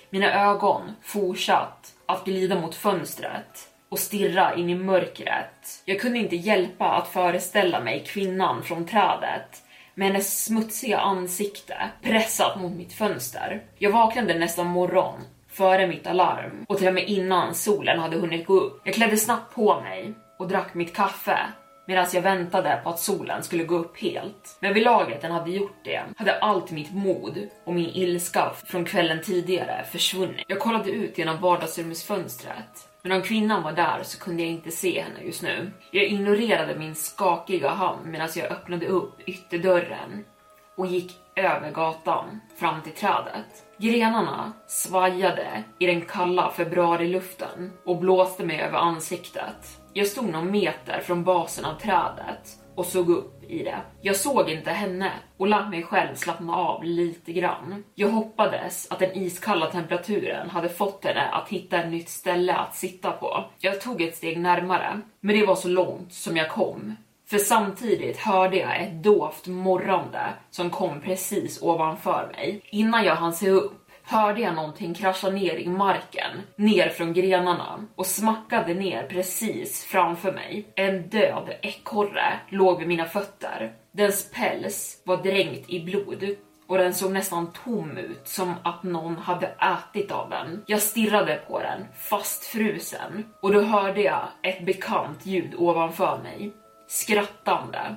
Mina 0.10 0.34
ögon 0.34 0.82
fortsatt 1.02 1.94
att 2.06 2.26
glida 2.26 2.60
mot 2.60 2.76
fönstret 2.76 3.70
och 3.90 4.00
stirra 4.00 4.56
in 4.56 4.70
i 4.70 4.76
mörkret. 4.76 5.82
Jag 5.86 6.00
kunde 6.00 6.20
inte 6.20 6.36
hjälpa 6.36 6.86
att 6.86 7.08
föreställa 7.08 7.80
mig 7.80 8.04
kvinnan 8.08 8.64
från 8.64 8.88
trädet 8.88 9.64
med 9.96 10.08
hennes 10.08 10.46
smutsiga 10.46 11.00
ansikte 11.00 11.76
pressat 12.02 12.62
mot 12.62 12.72
mitt 12.72 12.94
fönster. 12.94 13.64
Jag 13.78 13.92
vaknade 13.92 14.34
nästan 14.34 14.68
morgon 14.68 15.20
före 15.50 15.88
mitt 15.88 16.08
alarm 16.08 16.66
och 16.68 16.78
till 16.78 16.88
och 16.88 16.94
med 16.94 17.10
innan 17.10 17.56
solen 17.56 18.00
hade 18.00 18.18
hunnit 18.18 18.46
gå 18.46 18.54
upp. 18.54 18.82
Jag 18.84 18.94
klädde 18.94 19.18
snabbt 19.18 19.56
på 19.56 19.82
mig 19.82 20.14
och 20.40 20.48
drack 20.48 20.74
mitt 20.74 20.96
kaffe 20.96 21.40
medan 21.86 22.06
jag 22.14 22.22
väntade 22.22 22.82
på 22.84 22.90
att 22.90 23.00
solen 23.00 23.44
skulle 23.44 23.64
gå 23.64 23.76
upp 23.76 23.98
helt. 23.98 24.58
Men 24.60 24.74
vid 24.74 24.84
laget 24.84 25.22
den 25.22 25.32
hade 25.32 25.52
gjort 25.52 25.78
det 25.84 26.04
hade 26.18 26.40
allt 26.40 26.72
mitt 26.72 26.94
mod 26.94 27.48
och 27.64 27.74
min 27.74 27.90
ilska 27.90 28.52
från 28.66 28.86
kvällen 28.86 29.22
tidigare 29.24 29.86
försvunnit. 29.92 30.46
Jag 30.48 30.60
kollade 30.60 30.92
ut 30.92 31.18
genom 31.18 31.42
vardagsrumsfönstret 31.42 32.90
men 33.04 33.12
om 33.12 33.22
kvinnan 33.22 33.64
var 33.64 33.72
där 33.72 34.04
så 34.04 34.20
kunde 34.20 34.44
jag 34.44 34.52
inte 34.52 34.72
se 34.72 35.02
henne 35.02 35.24
just 35.24 35.42
nu. 35.42 35.72
Jag 35.92 36.06
ignorerade 36.06 36.76
min 36.76 36.96
skakiga 36.96 37.70
hand 37.70 38.06
medan 38.06 38.30
jag 38.36 38.52
öppnade 38.52 38.88
upp 38.88 39.14
ytterdörren 39.26 40.26
och 40.76 40.88
gick 40.88 41.18
över 41.36 41.72
gatan 41.72 42.40
fram 42.60 42.82
till 42.82 42.92
trädet. 42.92 43.64
Grenarna 43.78 44.54
svajade 44.68 45.64
i 45.80 45.86
den 45.86 46.02
kalla 46.02 46.52
februariluften 46.52 47.72
och 47.86 47.98
blåste 47.98 48.44
mig 48.44 48.62
över 48.62 48.78
ansiktet. 48.78 49.83
Jag 49.96 50.08
stod 50.08 50.30
någon 50.30 50.52
meter 50.52 51.00
från 51.00 51.24
basen 51.24 51.66
av 51.66 51.74
trädet 51.74 52.60
och 52.76 52.86
såg 52.86 53.10
upp 53.10 53.44
i 53.44 53.64
det. 53.64 53.78
Jag 54.02 54.16
såg 54.16 54.50
inte 54.50 54.72
henne 54.72 55.12
och 55.38 55.48
lät 55.48 55.70
mig 55.70 55.84
själv 55.84 56.16
slappna 56.16 56.56
av 56.56 56.84
lite 56.84 57.34
grann. 57.34 57.84
Jag 57.96 58.10
hoppades 58.10 58.88
att 58.92 59.00
den 59.00 59.12
iskalla 59.16 59.66
temperaturen 59.66 60.50
hade 60.50 60.70
fått 60.70 61.06
henne 61.06 61.22
att 61.22 61.50
hitta 61.50 61.78
ett 61.78 61.92
nytt 61.92 62.10
ställe 62.10 62.54
att 62.56 62.76
sitta 62.76 63.12
på. 63.12 63.46
Jag 63.60 63.82
tog 63.82 64.02
ett 64.02 64.16
steg 64.16 64.40
närmare, 64.40 65.02
men 65.20 65.40
det 65.40 65.46
var 65.46 65.56
så 65.56 65.68
långt 65.68 66.14
som 66.14 66.38
jag 66.38 66.50
kom. 66.50 66.96
För 67.30 67.38
samtidigt 67.38 68.18
hörde 68.18 68.58
jag 68.58 68.82
ett 68.82 69.04
dovt 69.04 69.48
morrande 69.48 70.34
som 70.52 70.70
kom 70.70 71.02
precis 71.02 71.62
ovanför 71.62 72.32
mig. 72.36 72.62
Innan 72.70 73.04
jag 73.04 73.16
hann 73.16 73.34
se 73.34 73.50
upp 73.50 73.83
hörde 74.04 74.42
jag 74.42 74.56
någonting 74.56 74.94
krascha 74.94 75.30
ner 75.30 75.56
i 75.56 75.68
marken, 75.68 76.42
ner 76.56 76.90
från 76.90 77.14
grenarna 77.14 77.86
och 77.96 78.06
smackade 78.06 78.74
ner 78.74 79.08
precis 79.08 79.86
framför 79.86 80.32
mig. 80.32 80.66
En 80.76 81.10
död 81.10 81.54
ekorre 81.62 82.40
låg 82.50 82.80
vid 82.80 82.88
mina 82.88 83.06
fötter. 83.06 83.74
Dens 83.92 84.32
päls 84.32 85.02
var 85.06 85.18
dränkt 85.18 85.70
i 85.70 85.84
blod 85.84 86.36
och 86.68 86.78
den 86.78 86.94
såg 86.94 87.12
nästan 87.12 87.52
tom 87.66 87.98
ut, 87.98 88.28
som 88.28 88.54
att 88.64 88.84
någon 88.84 89.18
hade 89.18 89.48
ätit 89.48 90.12
av 90.12 90.30
den. 90.30 90.64
Jag 90.68 90.82
stirrade 90.82 91.42
på 91.48 91.60
den, 91.60 91.88
fastfrusen, 91.98 93.26
och 93.42 93.54
då 93.54 93.62
hörde 93.62 94.02
jag 94.02 94.28
ett 94.42 94.66
bekant 94.66 95.26
ljud 95.26 95.56
ovanför 95.58 96.20
mig. 96.24 96.54
Skrattande. 96.88 97.96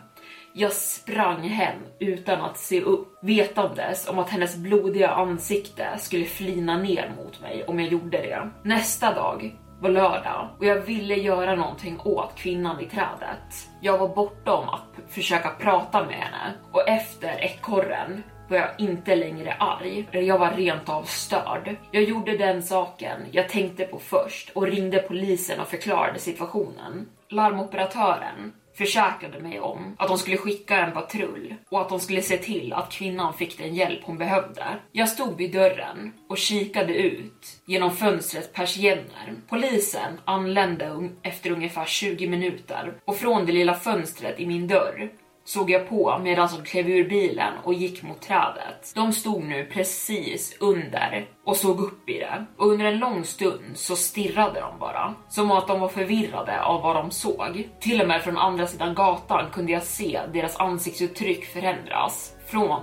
Jag 0.59 0.73
sprang 0.73 1.49
hem 1.49 1.79
utan 1.99 2.41
att 2.41 2.59
se 2.59 2.81
upp, 2.81 3.19
vetandes 3.23 4.09
om 4.09 4.19
att 4.19 4.31
hennes 4.31 4.57
blodiga 4.57 5.11
ansikte 5.11 5.99
skulle 5.99 6.25
flina 6.25 6.79
ner 6.79 7.13
mot 7.17 7.41
mig 7.41 7.65
om 7.65 7.81
jag 7.81 7.89
gjorde 7.89 8.19
det. 8.19 8.51
Nästa 8.63 9.15
dag 9.15 9.57
var 9.81 9.91
lördag 9.91 10.49
och 10.59 10.65
jag 10.65 10.81
ville 10.81 11.15
göra 11.15 11.55
någonting 11.55 12.01
åt 12.05 12.35
kvinnan 12.35 12.81
i 12.81 12.87
trädet. 12.87 13.69
Jag 13.81 13.99
var 13.99 14.09
bortom 14.09 14.69
att 14.69 15.13
försöka 15.13 15.49
prata 15.49 16.05
med 16.05 16.15
henne 16.15 16.55
och 16.73 16.89
efter 16.89 17.45
ekorren 17.45 18.23
var 18.49 18.57
jag 18.57 18.71
inte 18.79 19.17
längre 19.17 19.53
arg, 19.53 20.09
jag 20.11 20.39
var 20.39 20.51
rent 20.51 20.89
av 20.89 21.03
störd. 21.03 21.77
Jag 21.91 22.03
gjorde 22.03 22.37
den 22.37 22.63
saken 22.63 23.21
jag 23.31 23.49
tänkte 23.49 23.85
på 23.85 23.99
först 23.99 24.51
och 24.55 24.67
ringde 24.67 24.99
polisen 24.99 25.61
och 25.61 25.69
förklarade 25.69 26.19
situationen. 26.19 27.09
Larmoperatören 27.29 28.53
försäkrade 28.77 29.41
mig 29.41 29.61
om 29.61 29.97
att 29.99 30.09
de 30.09 30.19
skulle 30.19 30.37
skicka 30.37 30.77
en 30.77 30.93
patrull 30.93 31.55
och 31.69 31.81
att 31.81 31.89
de 31.89 32.01
skulle 32.01 32.23
se 32.23 32.37
till 32.37 32.73
att 32.73 32.93
kvinnan 32.93 33.35
fick 33.35 33.59
den 33.59 33.75
hjälp 33.75 34.01
hon 34.05 34.19
behövde. 34.19 34.65
Jag 34.93 35.09
stod 35.09 35.37
vid 35.37 35.53
dörren 35.53 36.13
och 36.29 36.39
kikade 36.39 36.95
ut 36.95 37.63
genom 37.67 37.97
fönstrets 37.97 38.53
persienner. 38.53 39.35
Polisen 39.49 40.21
anlände 40.25 41.09
efter 41.23 41.51
ungefär 41.51 41.85
20 41.85 42.29
minuter 42.29 42.95
och 43.05 43.17
från 43.17 43.47
det 43.47 43.53
lilla 43.53 43.75
fönstret 43.75 44.41
i 44.41 44.47
min 44.47 44.69
dörr 44.69 45.11
såg 45.47 45.71
jag 45.71 45.89
på 45.89 46.19
medan 46.23 46.49
de 46.57 46.65
klev 46.65 46.89
ur 46.91 47.09
bilen 47.09 47.53
och 47.65 47.75
gick 47.75 48.03
mot 48.03 48.21
trädet. 48.21 48.93
De 48.95 49.13
stod 49.13 49.45
nu 49.45 49.65
precis 49.65 50.57
under 50.61 51.27
och 51.45 51.57
såg 51.57 51.81
upp 51.81 52.09
i 52.09 52.19
det 52.19 52.47
och 52.57 52.67
under 52.67 52.85
en 52.85 52.99
lång 52.99 53.25
stund 53.25 53.71
så 53.75 53.97
stirrade 53.97 54.61
de 54.61 54.79
bara 54.79 55.15
som 55.29 55.51
att 55.51 55.69
de 55.69 55.81
var 55.81 55.89
förvirrade 55.89 56.63
av 56.63 56.83
vad 56.83 56.97
de 56.97 57.11
såg. 57.11 57.69
Till 57.81 58.01
och 58.01 58.09
med 58.09 58.23
från 58.23 58.39
andra 58.39 58.67
sidan 58.67 58.95
gatan 58.95 59.51
kunde 59.53 59.73
jag 59.73 59.83
se 59.83 60.21
deras 60.33 60.57
ansiktsuttryck 60.57 61.45
förändras 61.45 62.33
från 62.47 62.81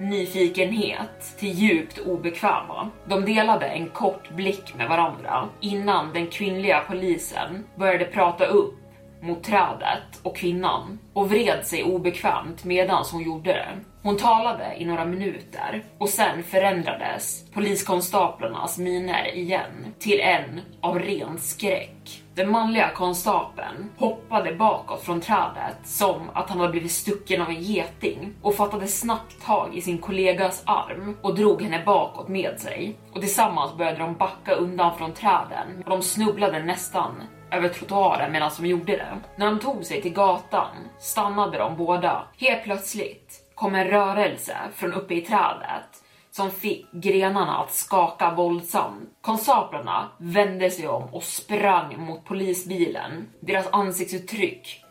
nyfikenhet 0.00 1.36
till 1.38 1.52
djupt 1.52 1.98
obekväma. 1.98 2.90
De 3.08 3.24
delade 3.24 3.66
en 3.66 3.88
kort 3.88 4.30
blick 4.30 4.74
med 4.76 4.88
varandra 4.88 5.48
innan 5.60 6.12
den 6.12 6.26
kvinnliga 6.26 6.82
polisen 6.88 7.64
började 7.76 8.04
prata 8.04 8.46
upp 8.46 8.81
mot 9.22 9.42
trädet 9.42 10.20
och 10.22 10.36
kvinnan 10.36 10.98
och 11.12 11.30
vred 11.30 11.66
sig 11.66 11.84
obekvämt 11.84 12.64
medan 12.64 13.04
hon 13.12 13.22
gjorde 13.22 13.52
det. 13.52 13.68
Hon 14.02 14.16
talade 14.16 14.76
i 14.78 14.84
några 14.84 15.04
minuter 15.04 15.84
och 15.98 16.08
sen 16.08 16.42
förändrades 16.42 17.50
poliskonstaplarnas 17.52 18.78
miner 18.78 19.36
igen 19.36 19.94
till 19.98 20.20
en 20.20 20.60
av 20.80 20.98
ren 20.98 21.38
skräck. 21.38 22.22
Den 22.34 22.50
manliga 22.50 22.90
konstapeln 22.90 23.90
hoppade 23.96 24.54
bakåt 24.54 25.02
från 25.02 25.20
trädet 25.20 25.76
som 25.84 26.30
att 26.32 26.50
han 26.50 26.60
hade 26.60 26.72
blivit 26.72 26.92
stucken 26.92 27.42
av 27.42 27.48
en 27.48 27.62
geting 27.62 28.34
och 28.42 28.54
fattade 28.54 28.86
snabbt 28.86 29.44
tag 29.46 29.76
i 29.76 29.80
sin 29.80 29.98
kollegas 29.98 30.62
arm 30.66 31.16
och 31.22 31.34
drog 31.34 31.62
henne 31.62 31.82
bakåt 31.86 32.28
med 32.28 32.60
sig. 32.60 32.96
Och 33.12 33.20
tillsammans 33.20 33.76
började 33.76 33.98
de 33.98 34.14
backa 34.14 34.54
undan 34.54 34.98
från 34.98 35.12
träden 35.12 35.82
och 35.84 35.90
de 35.90 36.02
snubblade 36.02 36.62
nästan 36.62 37.22
över 37.52 37.68
trottoaren 37.68 38.32
medan 38.32 38.50
de 38.56 38.66
gjorde 38.66 38.96
det. 38.96 39.20
När 39.36 39.46
de 39.46 39.58
tog 39.58 39.84
sig 39.84 40.02
till 40.02 40.12
gatan 40.12 40.76
stannade 40.98 41.58
de 41.58 41.76
båda. 41.76 42.22
Helt 42.38 42.64
plötsligt 42.64 43.52
kom 43.54 43.74
en 43.74 43.88
rörelse 43.88 44.56
från 44.74 44.92
uppe 44.92 45.14
i 45.14 45.20
trädet 45.20 46.02
som 46.30 46.50
fick 46.50 46.92
grenarna 46.92 47.58
att 47.58 47.72
skaka 47.72 48.34
våldsamt. 48.34 49.10
Konstaplarna 49.20 50.08
vände 50.18 50.70
sig 50.70 50.88
om 50.88 51.14
och 51.14 51.22
sprang 51.22 52.06
mot 52.06 52.24
polisbilen. 52.24 53.28
Deras 53.40 53.68
ansiktsuttryck 53.72 54.81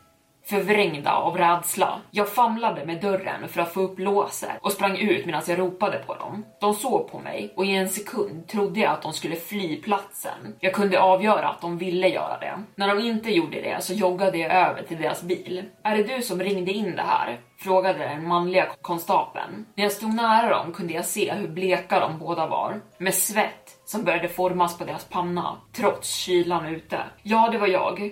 förvrängda 0.51 1.11
av 1.11 1.37
rädsla. 1.37 2.01
Jag 2.11 2.29
famlade 2.29 2.85
med 2.85 3.01
dörren 3.01 3.47
för 3.49 3.61
att 3.61 3.73
få 3.73 3.81
upp 3.81 3.99
låset 3.99 4.49
och 4.61 4.71
sprang 4.71 4.97
ut 4.97 5.25
medan 5.25 5.41
jag 5.47 5.59
ropade 5.59 5.97
på 6.07 6.15
dem. 6.15 6.45
De 6.61 6.73
såg 6.73 7.11
på 7.11 7.19
mig 7.19 7.53
och 7.55 7.65
i 7.65 7.75
en 7.75 7.89
sekund 7.89 8.47
trodde 8.47 8.79
jag 8.79 8.91
att 8.91 9.01
de 9.01 9.13
skulle 9.13 9.35
fly 9.35 9.81
platsen. 9.81 10.55
Jag 10.59 10.73
kunde 10.73 11.01
avgöra 11.01 11.47
att 11.49 11.61
de 11.61 11.77
ville 11.77 12.07
göra 12.07 12.37
det. 12.39 12.63
När 12.75 12.87
de 12.87 12.99
inte 12.99 13.31
gjorde 13.31 13.61
det 13.61 13.83
så 13.83 13.93
joggade 13.93 14.37
jag 14.37 14.51
över 14.51 14.83
till 14.83 14.97
deras 14.97 15.23
bil. 15.23 15.63
Är 15.83 15.97
det 15.97 16.15
du 16.15 16.21
som 16.21 16.39
ringde 16.39 16.71
in 16.71 16.95
det 16.95 17.01
här? 17.01 17.39
Frågade 17.57 17.99
den 17.99 18.27
manliga 18.27 18.67
konstapeln. 18.81 19.65
När 19.75 19.83
jag 19.83 19.91
stod 19.91 20.13
nära 20.13 20.49
dem 20.49 20.73
kunde 20.73 20.93
jag 20.93 21.05
se 21.05 21.33
hur 21.33 21.47
bleka 21.47 21.99
de 21.99 22.19
båda 22.19 22.47
var, 22.47 22.81
med 22.97 23.13
svett 23.13 23.77
som 23.85 24.03
började 24.03 24.27
formas 24.29 24.77
på 24.77 24.85
deras 24.85 25.05
panna, 25.05 25.57
trots 25.73 26.15
kylan 26.15 26.65
ute. 26.65 26.99
Ja, 27.23 27.49
det 27.51 27.57
var 27.57 27.67
jag. 27.67 28.11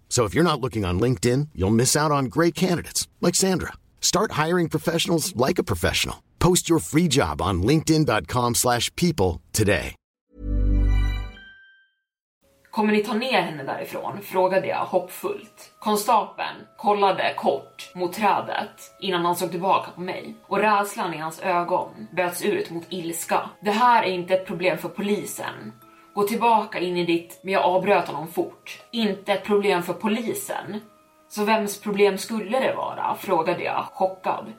So 0.11 0.25
if 0.25 0.35
you're 0.35 0.43
not 0.51 0.59
looking 0.59 0.83
on 0.83 0.99
LinkedIn, 0.99 1.47
you'll 1.55 1.77
miss 1.77 1.95
out 1.95 2.11
on 2.11 2.25
great 2.25 2.53
candidates 2.53 3.07
like 3.21 3.33
Sandra. 3.33 3.71
Start 4.01 4.31
hiring 4.45 4.67
professionals 4.67 5.33
like 5.47 5.57
a 5.57 5.63
professional. 5.63 6.17
Post 6.37 6.69
your 6.69 6.79
free 6.79 7.07
job 7.07 7.41
on 7.41 7.63
linkedin.com/people 7.63 9.39
today. 9.53 9.95
Kommer 12.71 12.93
ni 12.93 13.03
ta 13.03 13.13
ner 13.13 13.41
henne 13.41 13.63
därifrån? 13.63 14.21
Frågade 14.21 14.67
jag 14.67 14.85
hoppfullt. 14.85 15.71
Konstapeln 15.79 16.55
kollade 16.77 17.33
kort 17.37 17.91
mot 17.95 18.13
trädet 18.13 18.91
innan 19.01 19.25
han 19.25 19.35
såg 19.35 19.51
tillbaka 19.51 19.91
på 19.91 20.01
mig 20.01 20.35
och 20.47 20.57
rädslan 20.57 21.13
i 21.13 21.17
hans 21.17 21.39
ögon 21.39 22.07
böts 22.15 22.41
ut 22.41 22.69
mot 22.69 22.83
ilska. 22.89 23.49
Det 23.61 23.71
här 23.71 24.03
är 24.03 24.11
inte 24.11 24.33
ett 24.33 24.47
problem 24.47 24.77
för 24.77 24.89
polisen. 24.89 25.73
Gå 26.13 26.23
tillbaka 26.23 26.79
in 26.79 26.97
i 26.97 27.05
ditt... 27.05 27.39
Men 27.43 27.53
jag 27.53 27.63
avbröt 27.63 28.07
honom 28.07 28.27
fort. 28.27 28.81
Inte 28.91 29.33
ett 29.33 29.43
problem 29.43 29.83
för 29.83 29.93
polisen. 29.93 30.81
Så 31.29 31.43
vems 31.43 31.81
problem 31.81 32.17
skulle 32.17 32.59
det 32.59 32.73
vara? 32.73 33.15
Frågade 33.15 33.63
jag 33.63 33.85
chockad. 33.93 34.53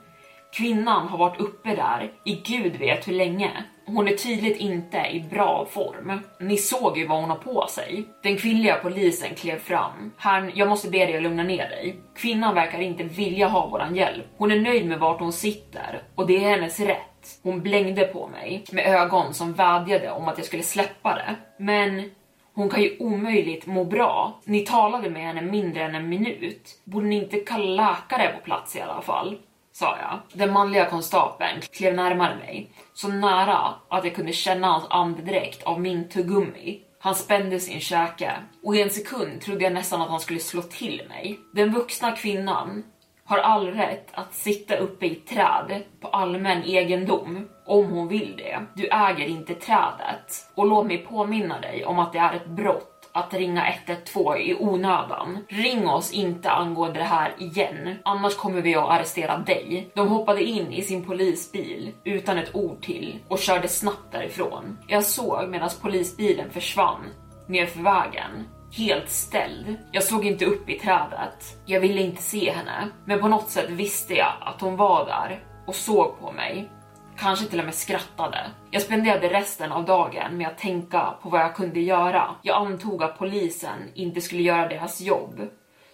Kvinnan 0.53 1.07
har 1.07 1.17
varit 1.17 1.41
uppe 1.41 1.75
där 1.75 2.11
i 2.25 2.35
gud 2.35 2.75
vet 2.75 3.07
hur 3.07 3.13
länge. 3.13 3.51
Hon 3.85 4.07
är 4.07 4.15
tydligt 4.15 4.57
inte 4.57 4.97
i 4.97 5.25
bra 5.29 5.65
form. 5.65 6.19
Ni 6.39 6.57
såg 6.57 6.97
ju 6.97 7.07
vad 7.07 7.19
hon 7.19 7.29
har 7.29 7.37
på 7.37 7.67
sig. 7.69 8.05
Den 8.23 8.37
kvinnliga 8.37 8.75
polisen 8.75 9.35
klev 9.35 9.59
fram. 9.59 10.11
Herrn, 10.17 10.51
jag 10.55 10.69
måste 10.69 10.89
be 10.89 10.97
dig 10.97 11.17
att 11.17 11.23
lugna 11.23 11.43
ner 11.43 11.69
dig. 11.69 11.95
Kvinnan 12.15 12.55
verkar 12.55 12.79
inte 12.79 13.03
vilja 13.03 13.47
ha 13.47 13.67
våran 13.67 13.95
hjälp. 13.95 14.25
Hon 14.37 14.51
är 14.51 14.59
nöjd 14.59 14.85
med 14.85 14.99
vart 14.99 15.19
hon 15.19 15.33
sitter 15.33 16.03
och 16.15 16.27
det 16.27 16.43
är 16.43 16.49
hennes 16.49 16.79
rätt. 16.79 17.12
Hon 17.43 17.61
blängde 17.61 18.05
på 18.05 18.27
mig 18.27 18.63
med 18.71 18.85
ögon 18.85 19.33
som 19.33 19.53
vädjade 19.53 20.11
om 20.11 20.27
att 20.27 20.37
jag 20.37 20.47
skulle 20.47 20.63
släppa 20.63 21.15
det. 21.15 21.35
Men 21.57 22.11
hon 22.53 22.69
kan 22.69 22.81
ju 22.81 22.97
omöjligt 22.99 23.65
må 23.65 23.83
bra. 23.83 24.39
Ni 24.43 24.59
talade 24.59 25.09
med 25.09 25.21
henne 25.21 25.41
mindre 25.41 25.83
än 25.83 25.95
en 25.95 26.09
minut. 26.09 26.79
Borde 26.83 27.05
ni 27.05 27.15
inte 27.15 27.37
kalla 27.37 27.65
läkare 27.65 28.33
på 28.33 28.45
plats 28.45 28.75
i 28.75 28.81
alla 28.81 29.01
fall? 29.01 29.37
sa 29.73 29.97
jag. 29.97 30.39
Den 30.39 30.53
manliga 30.53 30.89
konstapeln 30.89 31.61
klev 31.61 31.95
närmare 31.95 32.35
mig, 32.35 32.69
så 32.93 33.07
nära 33.07 33.73
att 33.89 34.03
jag 34.03 34.15
kunde 34.15 34.33
känna 34.33 34.67
hans 34.67 34.85
andedräkt 34.89 35.63
av 35.63 35.81
min 35.81 36.09
tuggummi. 36.09 36.81
Han 36.99 37.15
spände 37.15 37.59
sin 37.59 37.79
käke 37.79 38.31
och 38.63 38.75
i 38.75 38.81
en 38.81 38.89
sekund 38.89 39.41
trodde 39.41 39.63
jag 39.63 39.73
nästan 39.73 40.01
att 40.01 40.09
han 40.09 40.19
skulle 40.19 40.39
slå 40.39 40.61
till 40.61 41.01
mig. 41.09 41.39
Den 41.53 41.73
vuxna 41.73 42.11
kvinnan 42.11 42.83
har 43.25 43.37
all 43.37 43.67
rätt 43.67 44.07
att 44.13 44.33
sitta 44.33 44.75
uppe 44.75 45.05
i 45.05 45.11
ett 45.11 45.27
träd 45.27 45.83
på 46.01 46.07
allmän 46.07 46.63
egendom 46.63 47.47
om 47.65 47.85
hon 47.85 48.07
vill 48.07 48.33
det. 48.37 48.59
Du 48.75 48.87
äger 48.87 49.25
inte 49.25 49.53
trädet. 49.53 50.51
Och 50.55 50.65
låt 50.65 50.85
mig 50.85 50.97
påminna 50.97 51.59
dig 51.59 51.85
om 51.85 51.99
att 51.99 52.13
det 52.13 52.19
är 52.19 52.33
ett 52.33 52.47
brott 52.47 52.89
att 53.13 53.33
ringa 53.33 53.73
112 53.87 54.39
i 54.39 54.55
onödan. 54.59 55.37
Ring 55.49 55.87
oss 55.87 56.13
inte 56.13 56.51
angående 56.51 56.99
det 56.99 57.05
här 57.05 57.33
igen, 57.37 57.95
annars 58.05 58.35
kommer 58.35 58.61
vi 58.61 58.75
att 58.75 58.89
arrestera 58.89 59.37
dig. 59.37 59.91
De 59.95 60.07
hoppade 60.07 60.43
in 60.43 60.73
i 60.73 60.81
sin 60.81 61.05
polisbil 61.05 61.91
utan 62.03 62.37
ett 62.37 62.55
ord 62.55 62.81
till 62.81 63.19
och 63.27 63.39
körde 63.39 63.67
snabbt 63.67 64.11
därifrån. 64.11 64.77
Jag 64.87 65.03
såg 65.03 65.49
medan 65.49 65.69
polisbilen 65.81 66.49
försvann 66.49 67.05
nerför 67.47 67.81
vägen 67.81 68.47
helt 68.77 69.09
ställd. 69.09 69.75
Jag 69.91 70.03
såg 70.03 70.25
inte 70.25 70.45
upp 70.45 70.69
i 70.69 70.79
trädet. 70.79 71.57
Jag 71.65 71.79
ville 71.79 72.01
inte 72.01 72.21
se 72.21 72.51
henne, 72.51 72.89
men 73.05 73.19
på 73.19 73.27
något 73.27 73.49
sätt 73.49 73.69
visste 73.69 74.13
jag 74.13 74.33
att 74.41 74.61
hon 74.61 74.75
var 74.75 75.05
där 75.05 75.43
och 75.67 75.75
såg 75.75 76.19
på 76.19 76.31
mig. 76.31 76.69
Kanske 77.17 77.45
till 77.45 77.59
och 77.59 77.65
med 77.65 77.73
skrattade. 77.73 78.51
Jag 78.71 78.81
spenderade 78.81 79.29
resten 79.29 79.71
av 79.71 79.85
dagen 79.85 80.37
med 80.37 80.47
att 80.47 80.57
tänka 80.57 81.13
på 81.21 81.29
vad 81.29 81.41
jag 81.41 81.55
kunde 81.55 81.79
göra. 81.79 82.35
Jag 82.41 82.57
antog 82.57 83.03
att 83.03 83.19
polisen 83.19 83.91
inte 83.93 84.21
skulle 84.21 84.41
göra 84.41 84.67
deras 84.67 85.01
jobb. 85.01 85.41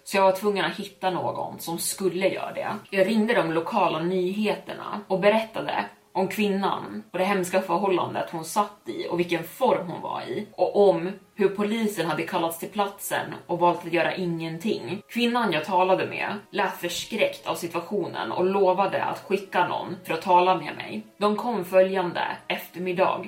Så 0.04 0.16
jag 0.16 0.24
var 0.24 0.32
tvungen 0.32 0.64
att 0.64 0.76
hitta 0.76 1.10
någon 1.10 1.58
som 1.58 1.78
skulle 1.78 2.28
göra 2.28 2.52
det. 2.52 2.68
Jag 2.90 3.06
ringde 3.06 3.34
de 3.34 3.52
lokala 3.52 4.00
nyheterna 4.00 5.00
och 5.08 5.20
berättade 5.20 5.84
om 6.12 6.28
kvinnan 6.28 7.02
och 7.12 7.18
det 7.18 7.24
hemska 7.24 7.62
förhållandet 7.62 8.30
hon 8.30 8.44
satt 8.44 8.80
i 8.86 9.06
och 9.10 9.18
vilken 9.18 9.44
form 9.44 9.86
hon 9.88 10.00
var 10.02 10.22
i 10.22 10.46
och 10.52 10.88
om 10.88 11.10
hur 11.34 11.48
polisen 11.48 12.06
hade 12.06 12.22
kallats 12.22 12.58
till 12.58 12.68
platsen 12.68 13.34
och 13.46 13.58
valt 13.58 13.86
att 13.86 13.92
göra 13.92 14.14
ingenting. 14.14 15.02
Kvinnan 15.08 15.52
jag 15.52 15.64
talade 15.64 16.06
med 16.06 16.34
lät 16.50 16.76
förskräckt 16.76 17.46
av 17.46 17.54
situationen 17.54 18.32
och 18.32 18.44
lovade 18.44 19.04
att 19.04 19.18
skicka 19.18 19.68
någon 19.68 19.96
för 20.04 20.14
att 20.14 20.22
tala 20.22 20.54
med 20.54 20.76
mig. 20.76 21.06
De 21.18 21.36
kom 21.36 21.64
följande 21.64 22.22
eftermiddag 22.48 23.24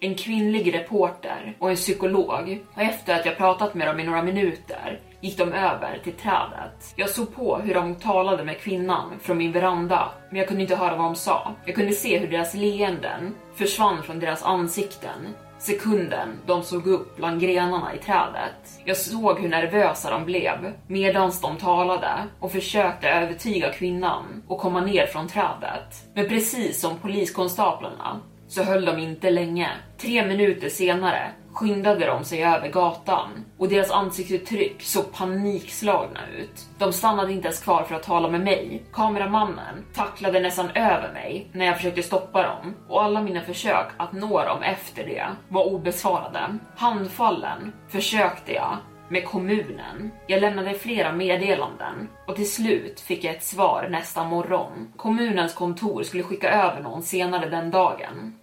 en 0.00 0.14
kvinnlig 0.14 0.74
reporter 0.74 1.56
och 1.58 1.70
en 1.70 1.76
psykolog 1.76 2.58
och 2.74 2.82
efter 2.82 3.14
att 3.14 3.26
jag 3.26 3.36
pratat 3.36 3.74
med 3.74 3.86
dem 3.86 4.00
i 4.00 4.04
några 4.04 4.22
minuter 4.22 5.00
gick 5.26 5.38
de 5.38 5.52
över 5.52 6.00
till 6.04 6.12
trädet. 6.12 6.94
Jag 6.96 7.10
såg 7.10 7.34
på 7.34 7.56
hur 7.56 7.74
de 7.74 7.94
talade 7.94 8.44
med 8.44 8.58
kvinnan 8.58 9.12
från 9.20 9.38
min 9.38 9.52
veranda, 9.52 10.08
men 10.30 10.38
jag 10.38 10.48
kunde 10.48 10.62
inte 10.62 10.76
höra 10.76 10.96
vad 10.96 11.06
de 11.06 11.14
sa. 11.14 11.54
Jag 11.64 11.74
kunde 11.74 11.92
se 11.92 12.18
hur 12.18 12.28
deras 12.28 12.54
leenden 12.54 13.34
försvann 13.54 14.02
från 14.02 14.20
deras 14.20 14.42
ansikten 14.42 15.34
sekunden 15.58 16.28
de 16.46 16.62
såg 16.62 16.86
upp 16.86 17.16
bland 17.16 17.40
grenarna 17.40 17.94
i 17.94 17.98
trädet. 17.98 18.80
Jag 18.84 18.96
såg 18.96 19.40
hur 19.40 19.48
nervösa 19.48 20.10
de 20.10 20.24
blev 20.24 20.72
medans 20.86 21.40
de 21.40 21.56
talade 21.56 22.24
och 22.40 22.52
försökte 22.52 23.08
övertyga 23.08 23.72
kvinnan 23.72 24.42
att 24.48 24.58
komma 24.58 24.80
ner 24.80 25.06
från 25.06 25.28
trädet. 25.28 26.04
Men 26.14 26.28
precis 26.28 26.80
som 26.80 26.98
poliskonstaplarna 26.98 28.20
så 28.48 28.62
höll 28.62 28.84
de 28.84 28.98
inte 28.98 29.30
länge. 29.30 29.70
Tre 29.98 30.26
minuter 30.26 30.68
senare 30.68 31.30
skyndade 31.56 32.06
de 32.06 32.24
sig 32.24 32.44
över 32.44 32.68
gatan 32.68 33.44
och 33.58 33.68
deras 33.68 33.90
ansiktsuttryck 33.90 34.82
såg 34.82 35.12
panikslagna 35.12 36.20
ut. 36.38 36.66
De 36.78 36.92
stannade 36.92 37.32
inte 37.32 37.48
ens 37.48 37.62
kvar 37.62 37.82
för 37.82 37.94
att 37.94 38.02
tala 38.02 38.28
med 38.28 38.40
mig. 38.40 38.82
Kameramannen 38.92 39.84
tacklade 39.94 40.40
nästan 40.40 40.70
över 40.70 41.12
mig 41.12 41.48
när 41.52 41.66
jag 41.66 41.76
försökte 41.76 42.02
stoppa 42.02 42.42
dem 42.42 42.74
och 42.88 43.02
alla 43.02 43.22
mina 43.22 43.40
försök 43.40 43.86
att 43.96 44.12
nå 44.12 44.42
dem 44.44 44.62
efter 44.62 45.04
det 45.04 45.26
var 45.48 45.64
obesvarade. 45.64 46.58
Handfallen 46.76 47.72
försökte 47.88 48.52
jag 48.52 48.76
med 49.08 49.24
kommunen. 49.24 50.10
Jag 50.26 50.40
lämnade 50.40 50.74
flera 50.74 51.12
meddelanden 51.12 52.08
och 52.26 52.36
till 52.36 52.50
slut 52.50 53.00
fick 53.00 53.24
jag 53.24 53.34
ett 53.34 53.44
svar 53.44 53.88
nästa 53.90 54.24
morgon. 54.24 54.92
Kommunens 54.96 55.54
kontor 55.54 56.02
skulle 56.02 56.22
skicka 56.22 56.50
över 56.50 56.82
någon 56.82 57.02
senare 57.02 57.48
den 57.48 57.70
dagen. 57.70 58.38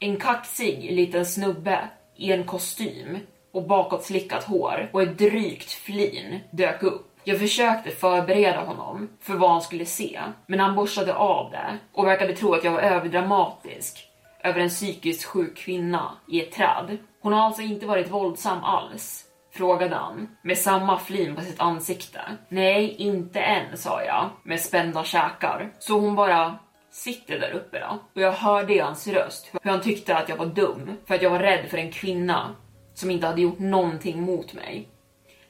En 0.00 0.16
kaxig 0.16 0.92
liten 0.92 1.26
snubbe 1.26 1.88
i 2.16 2.32
en 2.32 2.44
kostym 2.44 3.18
och 3.52 3.66
bakåtslickat 3.66 4.44
hår 4.44 4.88
och 4.92 5.02
ett 5.02 5.18
drygt 5.18 5.70
flin 5.70 6.40
dök 6.50 6.82
upp. 6.82 7.12
Jag 7.24 7.38
försökte 7.38 7.90
förbereda 7.90 8.60
honom 8.60 9.08
för 9.20 9.34
vad 9.34 9.50
han 9.50 9.62
skulle 9.62 9.84
se, 9.84 10.20
men 10.46 10.60
han 10.60 10.74
borstade 10.74 11.14
av 11.14 11.50
det 11.50 11.78
och 11.92 12.06
verkade 12.06 12.36
tro 12.36 12.54
att 12.54 12.64
jag 12.64 12.72
var 12.72 12.80
överdramatisk 12.80 14.08
över 14.44 14.60
en 14.60 14.68
psykiskt 14.68 15.24
sjuk 15.24 15.56
kvinna 15.56 16.10
i 16.28 16.42
ett 16.42 16.52
träd. 16.52 16.98
Hon 17.22 17.32
har 17.32 17.40
alltså 17.40 17.62
inte 17.62 17.86
varit 17.86 18.10
våldsam 18.10 18.64
alls, 18.64 19.24
frågade 19.52 19.96
han 19.96 20.36
med 20.42 20.58
samma 20.58 20.98
flin 20.98 21.36
på 21.36 21.42
sitt 21.42 21.60
ansikte. 21.60 22.20
Nej, 22.48 22.94
inte 22.98 23.40
än, 23.40 23.76
sa 23.76 24.02
jag 24.02 24.30
med 24.42 24.60
spända 24.60 25.04
käkar. 25.04 25.72
Så 25.78 26.00
hon 26.00 26.14
bara 26.14 26.58
sitter 26.96 27.40
där 27.40 27.50
uppe 27.50 27.80
då. 27.80 27.98
Och 28.14 28.20
jag 28.20 28.32
hörde 28.32 28.74
i 28.74 28.78
hans 28.78 29.06
röst 29.06 29.50
hur 29.62 29.70
han 29.70 29.80
tyckte 29.80 30.16
att 30.16 30.28
jag 30.28 30.36
var 30.36 30.46
dum 30.46 30.96
för 31.06 31.14
att 31.14 31.22
jag 31.22 31.30
var 31.30 31.38
rädd 31.38 31.70
för 31.70 31.78
en 31.78 31.92
kvinna 31.92 32.54
som 32.94 33.10
inte 33.10 33.26
hade 33.26 33.40
gjort 33.40 33.58
någonting 33.58 34.22
mot 34.22 34.52
mig. 34.52 34.88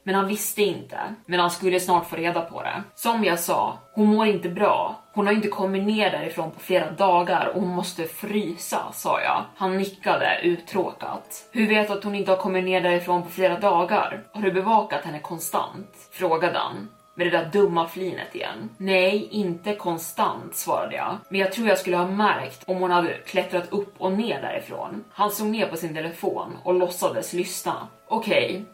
Men 0.02 0.14
han 0.14 0.28
visste 0.28 0.62
inte, 0.62 0.98
men 1.26 1.40
han 1.40 1.50
skulle 1.50 1.80
snart 1.80 2.10
få 2.10 2.16
reda 2.16 2.40
på 2.40 2.62
det. 2.62 2.82
Som 2.94 3.24
jag 3.24 3.40
sa, 3.40 3.78
hon 3.94 4.06
mår 4.06 4.26
inte 4.26 4.48
bra. 4.48 5.02
Hon 5.14 5.26
har 5.26 5.34
inte 5.34 5.48
kommit 5.48 5.84
ner 5.84 6.10
därifrån 6.10 6.50
på 6.50 6.60
flera 6.60 6.90
dagar 6.90 7.46
och 7.46 7.60
hon 7.60 7.74
måste 7.74 8.04
frysa, 8.04 8.92
sa 8.92 9.20
jag. 9.20 9.44
Han 9.56 9.76
nickade 9.76 10.40
uttråkat. 10.42 11.48
Hur 11.52 11.68
vet 11.68 11.88
du 11.88 11.94
att 11.94 12.04
hon 12.04 12.14
inte 12.14 12.30
har 12.30 12.38
kommit 12.38 12.64
ner 12.64 12.80
därifrån 12.80 13.22
på 13.22 13.28
flera 13.28 13.58
dagar? 13.58 14.22
Har 14.32 14.42
du 14.42 14.52
bevakat 14.52 15.04
henne 15.04 15.20
konstant? 15.20 16.08
Frågade 16.12 16.58
han 16.58 16.88
med 17.16 17.26
det 17.26 17.30
där 17.30 17.50
dumma 17.52 17.88
flinet 17.88 18.34
igen. 18.34 18.70
Nej, 18.76 19.28
inte 19.30 19.74
konstant 19.74 20.54
svarade 20.54 20.96
jag, 20.96 21.16
men 21.28 21.40
jag 21.40 21.52
tror 21.52 21.68
jag 21.68 21.78
skulle 21.78 21.96
ha 21.96 22.06
märkt 22.06 22.64
om 22.66 22.76
hon 22.76 22.90
hade 22.90 23.12
klättrat 23.12 23.72
upp 23.72 23.94
och 23.98 24.12
ner 24.12 24.42
därifrån. 24.42 25.04
Han 25.12 25.30
såg 25.30 25.46
ner 25.46 25.66
på 25.66 25.76
sin 25.76 25.94
telefon 25.94 26.56
och 26.62 26.74
låtsades 26.74 27.32
lyssna. 27.32 27.88
Okej, 28.08 28.46
okay. 28.46 28.64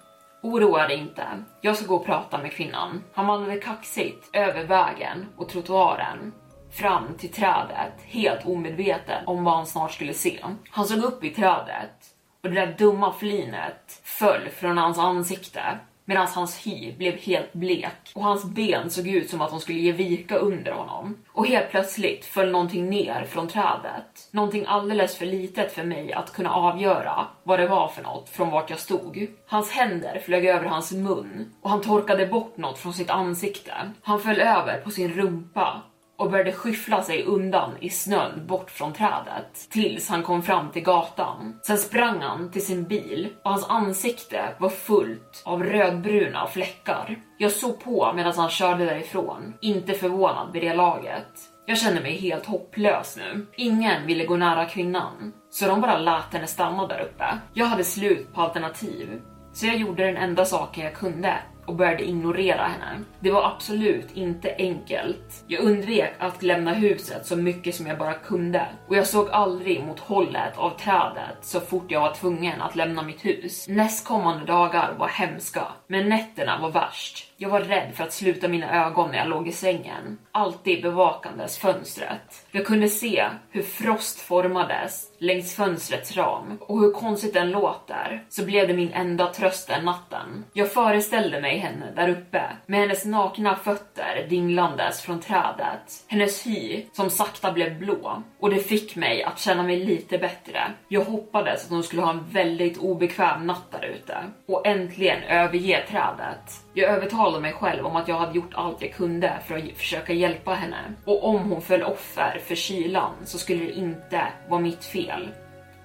Oroa 0.43 0.89
dig 0.89 0.99
inte. 0.99 1.25
Jag 1.61 1.77
ska 1.77 1.87
gå 1.87 1.97
och 1.97 2.07
prata 2.07 2.39
med 2.39 2.53
kvinnan. 2.53 3.03
Han 3.13 3.27
vandrade 3.27 3.61
kaxigt 3.61 4.31
över 4.33 4.65
vägen 4.65 5.27
och 5.37 5.49
trottoaren 5.49 6.33
fram 6.73 7.15
till 7.19 7.33
trädet, 7.33 7.93
helt 8.05 8.47
omedveten 8.47 9.27
om 9.27 9.45
vad 9.45 9.55
han 9.55 9.67
snart 9.67 9.93
skulle 9.93 10.15
se. 10.15 10.45
Han 10.71 10.87
såg 10.87 11.05
upp 11.05 11.25
i 11.25 11.31
trädet 11.31 12.13
och 12.43 12.51
det 12.51 12.55
där 12.55 12.75
dumma 12.79 13.13
flinet 13.13 14.01
föll 14.05 14.49
från 14.49 14.79
hans 14.79 14.99
ansikte 14.99 15.79
medan 16.13 16.29
hans 16.35 16.67
hy 16.67 16.93
blev 16.93 17.17
helt 17.17 17.53
blek 17.53 18.13
och 18.15 18.25
hans 18.25 18.45
ben 18.45 18.91
såg 18.91 19.09
ut 19.09 19.31
som 19.31 19.41
att 19.41 19.51
de 19.51 19.61
skulle 19.61 19.79
ge 19.79 19.93
vika 19.93 20.37
under 20.37 20.73
honom. 20.73 21.17
Och 21.33 21.47
helt 21.47 21.71
plötsligt 21.71 22.25
föll 22.25 22.51
någonting 22.51 22.91
ner 22.91 23.25
från 23.25 23.49
trädet. 23.49 24.29
Någonting 24.31 24.65
alldeles 24.69 25.17
för 25.17 25.27
litet 25.27 25.73
för 25.73 25.85
mig 25.85 26.13
att 26.13 26.33
kunna 26.33 26.51
avgöra 26.51 27.27
vad 27.43 27.59
det 27.59 27.67
var 27.67 27.89
för 27.89 28.03
något 28.03 28.29
från 28.29 28.51
vart 28.51 28.71
jag 28.71 28.79
stod. 28.79 29.27
Hans 29.47 29.71
händer 29.71 30.23
flög 30.25 30.47
över 30.47 30.67
hans 30.67 30.93
mun 30.93 31.53
och 31.63 31.71
han 31.71 31.81
torkade 31.81 32.27
bort 32.27 32.57
något 32.57 32.79
från 32.79 32.95
sitt 32.95 33.11
ansikte. 33.11 33.73
Han 34.03 34.21
föll 34.21 34.41
över 34.41 34.81
på 34.81 34.91
sin 34.91 35.13
rumpa 35.13 35.83
och 36.19 36.31
började 36.31 36.53
skyffla 36.53 37.03
sig 37.03 37.25
undan 37.25 37.71
i 37.81 37.91
snön 37.91 38.47
bort 38.47 38.71
från 38.71 38.93
trädet 38.93 39.71
tills 39.71 40.09
han 40.09 40.23
kom 40.23 40.43
fram 40.43 40.71
till 40.71 40.83
gatan. 40.83 41.59
Sen 41.63 41.79
sprang 41.79 42.21
han 42.21 42.51
till 42.51 42.67
sin 42.67 42.85
bil 42.85 43.29
och 43.45 43.51
hans 43.51 43.69
ansikte 43.69 44.55
var 44.59 44.69
fullt 44.69 45.43
av 45.45 45.65
rödbruna 45.65 46.47
fläckar. 46.47 47.17
Jag 47.39 47.53
såg 47.53 47.81
på 47.81 48.13
medan 48.17 48.33
han 48.37 48.51
körde 48.51 48.85
därifrån, 48.85 49.55
inte 49.61 49.93
förvånad 49.93 50.53
vid 50.53 50.63
det 50.63 50.75
laget. 50.75 51.49
Jag 51.67 51.79
kände 51.79 52.01
mig 52.01 52.17
helt 52.17 52.47
hopplös 52.47 53.17
nu. 53.17 53.47
Ingen 53.57 54.07
ville 54.07 54.25
gå 54.25 54.37
nära 54.37 54.67
kvinnan, 54.67 55.33
så 55.51 55.67
de 55.67 55.81
bara 55.81 55.99
lät 55.99 56.33
henne 56.33 56.47
stanna 56.47 56.87
där 56.87 57.01
uppe. 57.01 57.39
Jag 57.55 57.67
hade 57.67 57.85
slut 57.85 58.35
på 58.35 58.41
alternativ, 58.41 59.21
så 59.53 59.67
jag 59.67 59.77
gjorde 59.77 60.07
den 60.07 60.17
enda 60.17 60.45
saken 60.45 60.85
jag 60.85 60.95
kunde 60.95 61.35
och 61.67 61.77
började 61.77 62.05
ignorera 62.05 62.63
henne. 62.63 63.01
Det 63.21 63.31
var 63.31 63.45
absolut 63.47 64.17
inte 64.17 64.55
enkelt. 64.59 65.45
Jag 65.47 65.65
undvek 65.65 66.13
att 66.19 66.43
lämna 66.43 66.75
huset 66.75 67.27
så 67.27 67.37
mycket 67.37 67.75
som 67.75 67.87
jag 67.87 67.99
bara 67.99 68.15
kunde 68.15 68.67
och 68.89 68.97
jag 68.97 69.07
såg 69.07 69.31
aldrig 69.31 69.85
mot 69.85 70.01
hållet 70.01 70.59
av 70.59 70.71
trädet 70.71 71.37
så 71.43 71.61
fort 71.61 71.91
jag 71.91 72.01
var 72.01 72.15
tvungen 72.15 72.63
att 72.63 72.77
lämna 72.77 73.03
mitt 73.03 73.25
hus. 73.25 73.69
Nästkommande 73.69 74.45
dagar 74.45 74.95
var 74.99 75.09
hemska, 75.09 75.67
men 75.87 76.09
nätterna 76.09 76.59
var 76.59 76.71
värst. 76.71 77.32
Jag 77.43 77.49
var 77.49 77.61
rädd 77.61 77.95
för 77.95 78.05
att 78.05 78.13
sluta 78.13 78.49
mina 78.49 78.87
ögon 78.87 79.11
när 79.11 79.19
jag 79.19 79.29
låg 79.29 79.49
i 79.49 79.53
sängen, 79.53 80.19
alltid 80.33 80.83
bevakandes 80.83 81.59
fönstret. 81.59 82.47
Jag 82.51 82.67
kunde 82.67 82.89
se 82.89 83.25
hur 83.51 83.63
frost 83.63 84.21
formades 84.21 85.13
längs 85.19 85.55
fönstrets 85.55 86.17
ram 86.17 86.59
och 86.61 86.81
hur 86.81 86.93
konstigt 86.93 87.35
den 87.35 87.51
låter, 87.51 88.25
så 88.29 88.45
blev 88.45 88.69
det 88.69 88.75
min 88.75 88.93
enda 88.93 89.27
tröst 89.27 89.69
den 89.69 89.85
natten. 89.85 90.45
Jag 90.53 90.73
föreställde 90.73 91.41
mig 91.41 91.59
henne 91.59 91.93
där 91.97 92.09
uppe 92.09 92.43
med 92.67 92.81
hennes 92.81 93.05
nakna 93.05 93.57
fötter 93.57 94.27
dinglandes 94.29 95.01
från 95.01 95.21
trädet, 95.21 96.05
hennes 96.09 96.47
hy 96.47 96.85
som 96.93 97.11
sakta 97.11 97.53
blev 97.53 97.79
blå 97.79 98.23
och 98.41 98.51
det 98.51 98.59
fick 98.59 98.97
mig 98.97 99.23
att 99.23 99.39
känna 99.39 99.63
mig 99.63 99.85
lite 99.85 100.19
bättre. 100.19 100.61
Jag 100.89 101.05
hoppades 101.05 101.65
att 101.65 101.71
hon 101.71 101.83
skulle 101.83 102.03
ha 102.03 102.11
en 102.11 102.29
väldigt 102.31 102.79
obekväm 102.79 103.47
natt 103.47 103.71
där 103.71 103.87
ute 103.87 104.17
och 104.49 104.67
äntligen 104.67 105.23
överge 105.23 105.85
trädet. 105.89 106.63
Jag 106.75 106.91
övertalade 106.91 107.32
övertalade 107.33 107.43
mig 107.43 107.53
själv 107.53 107.87
om 107.87 107.97
att 107.97 108.09
jag 108.09 108.17
hade 108.19 108.35
gjort 108.35 108.55
allt 108.55 108.83
jag 108.83 108.93
kunde 108.93 109.33
för 109.47 109.57
att 109.57 109.77
försöka 109.77 110.13
hjälpa 110.13 110.55
henne. 110.55 110.95
Och 111.05 111.25
om 111.25 111.51
hon 111.51 111.63
föll 111.63 111.83
offer 111.83 112.41
för 112.47 112.55
kylan 112.55 113.13
så 113.25 113.39
skulle 113.39 113.65
det 113.65 113.73
inte 113.73 114.27
vara 114.49 114.61
mitt 114.61 114.85
fel. 114.85 115.29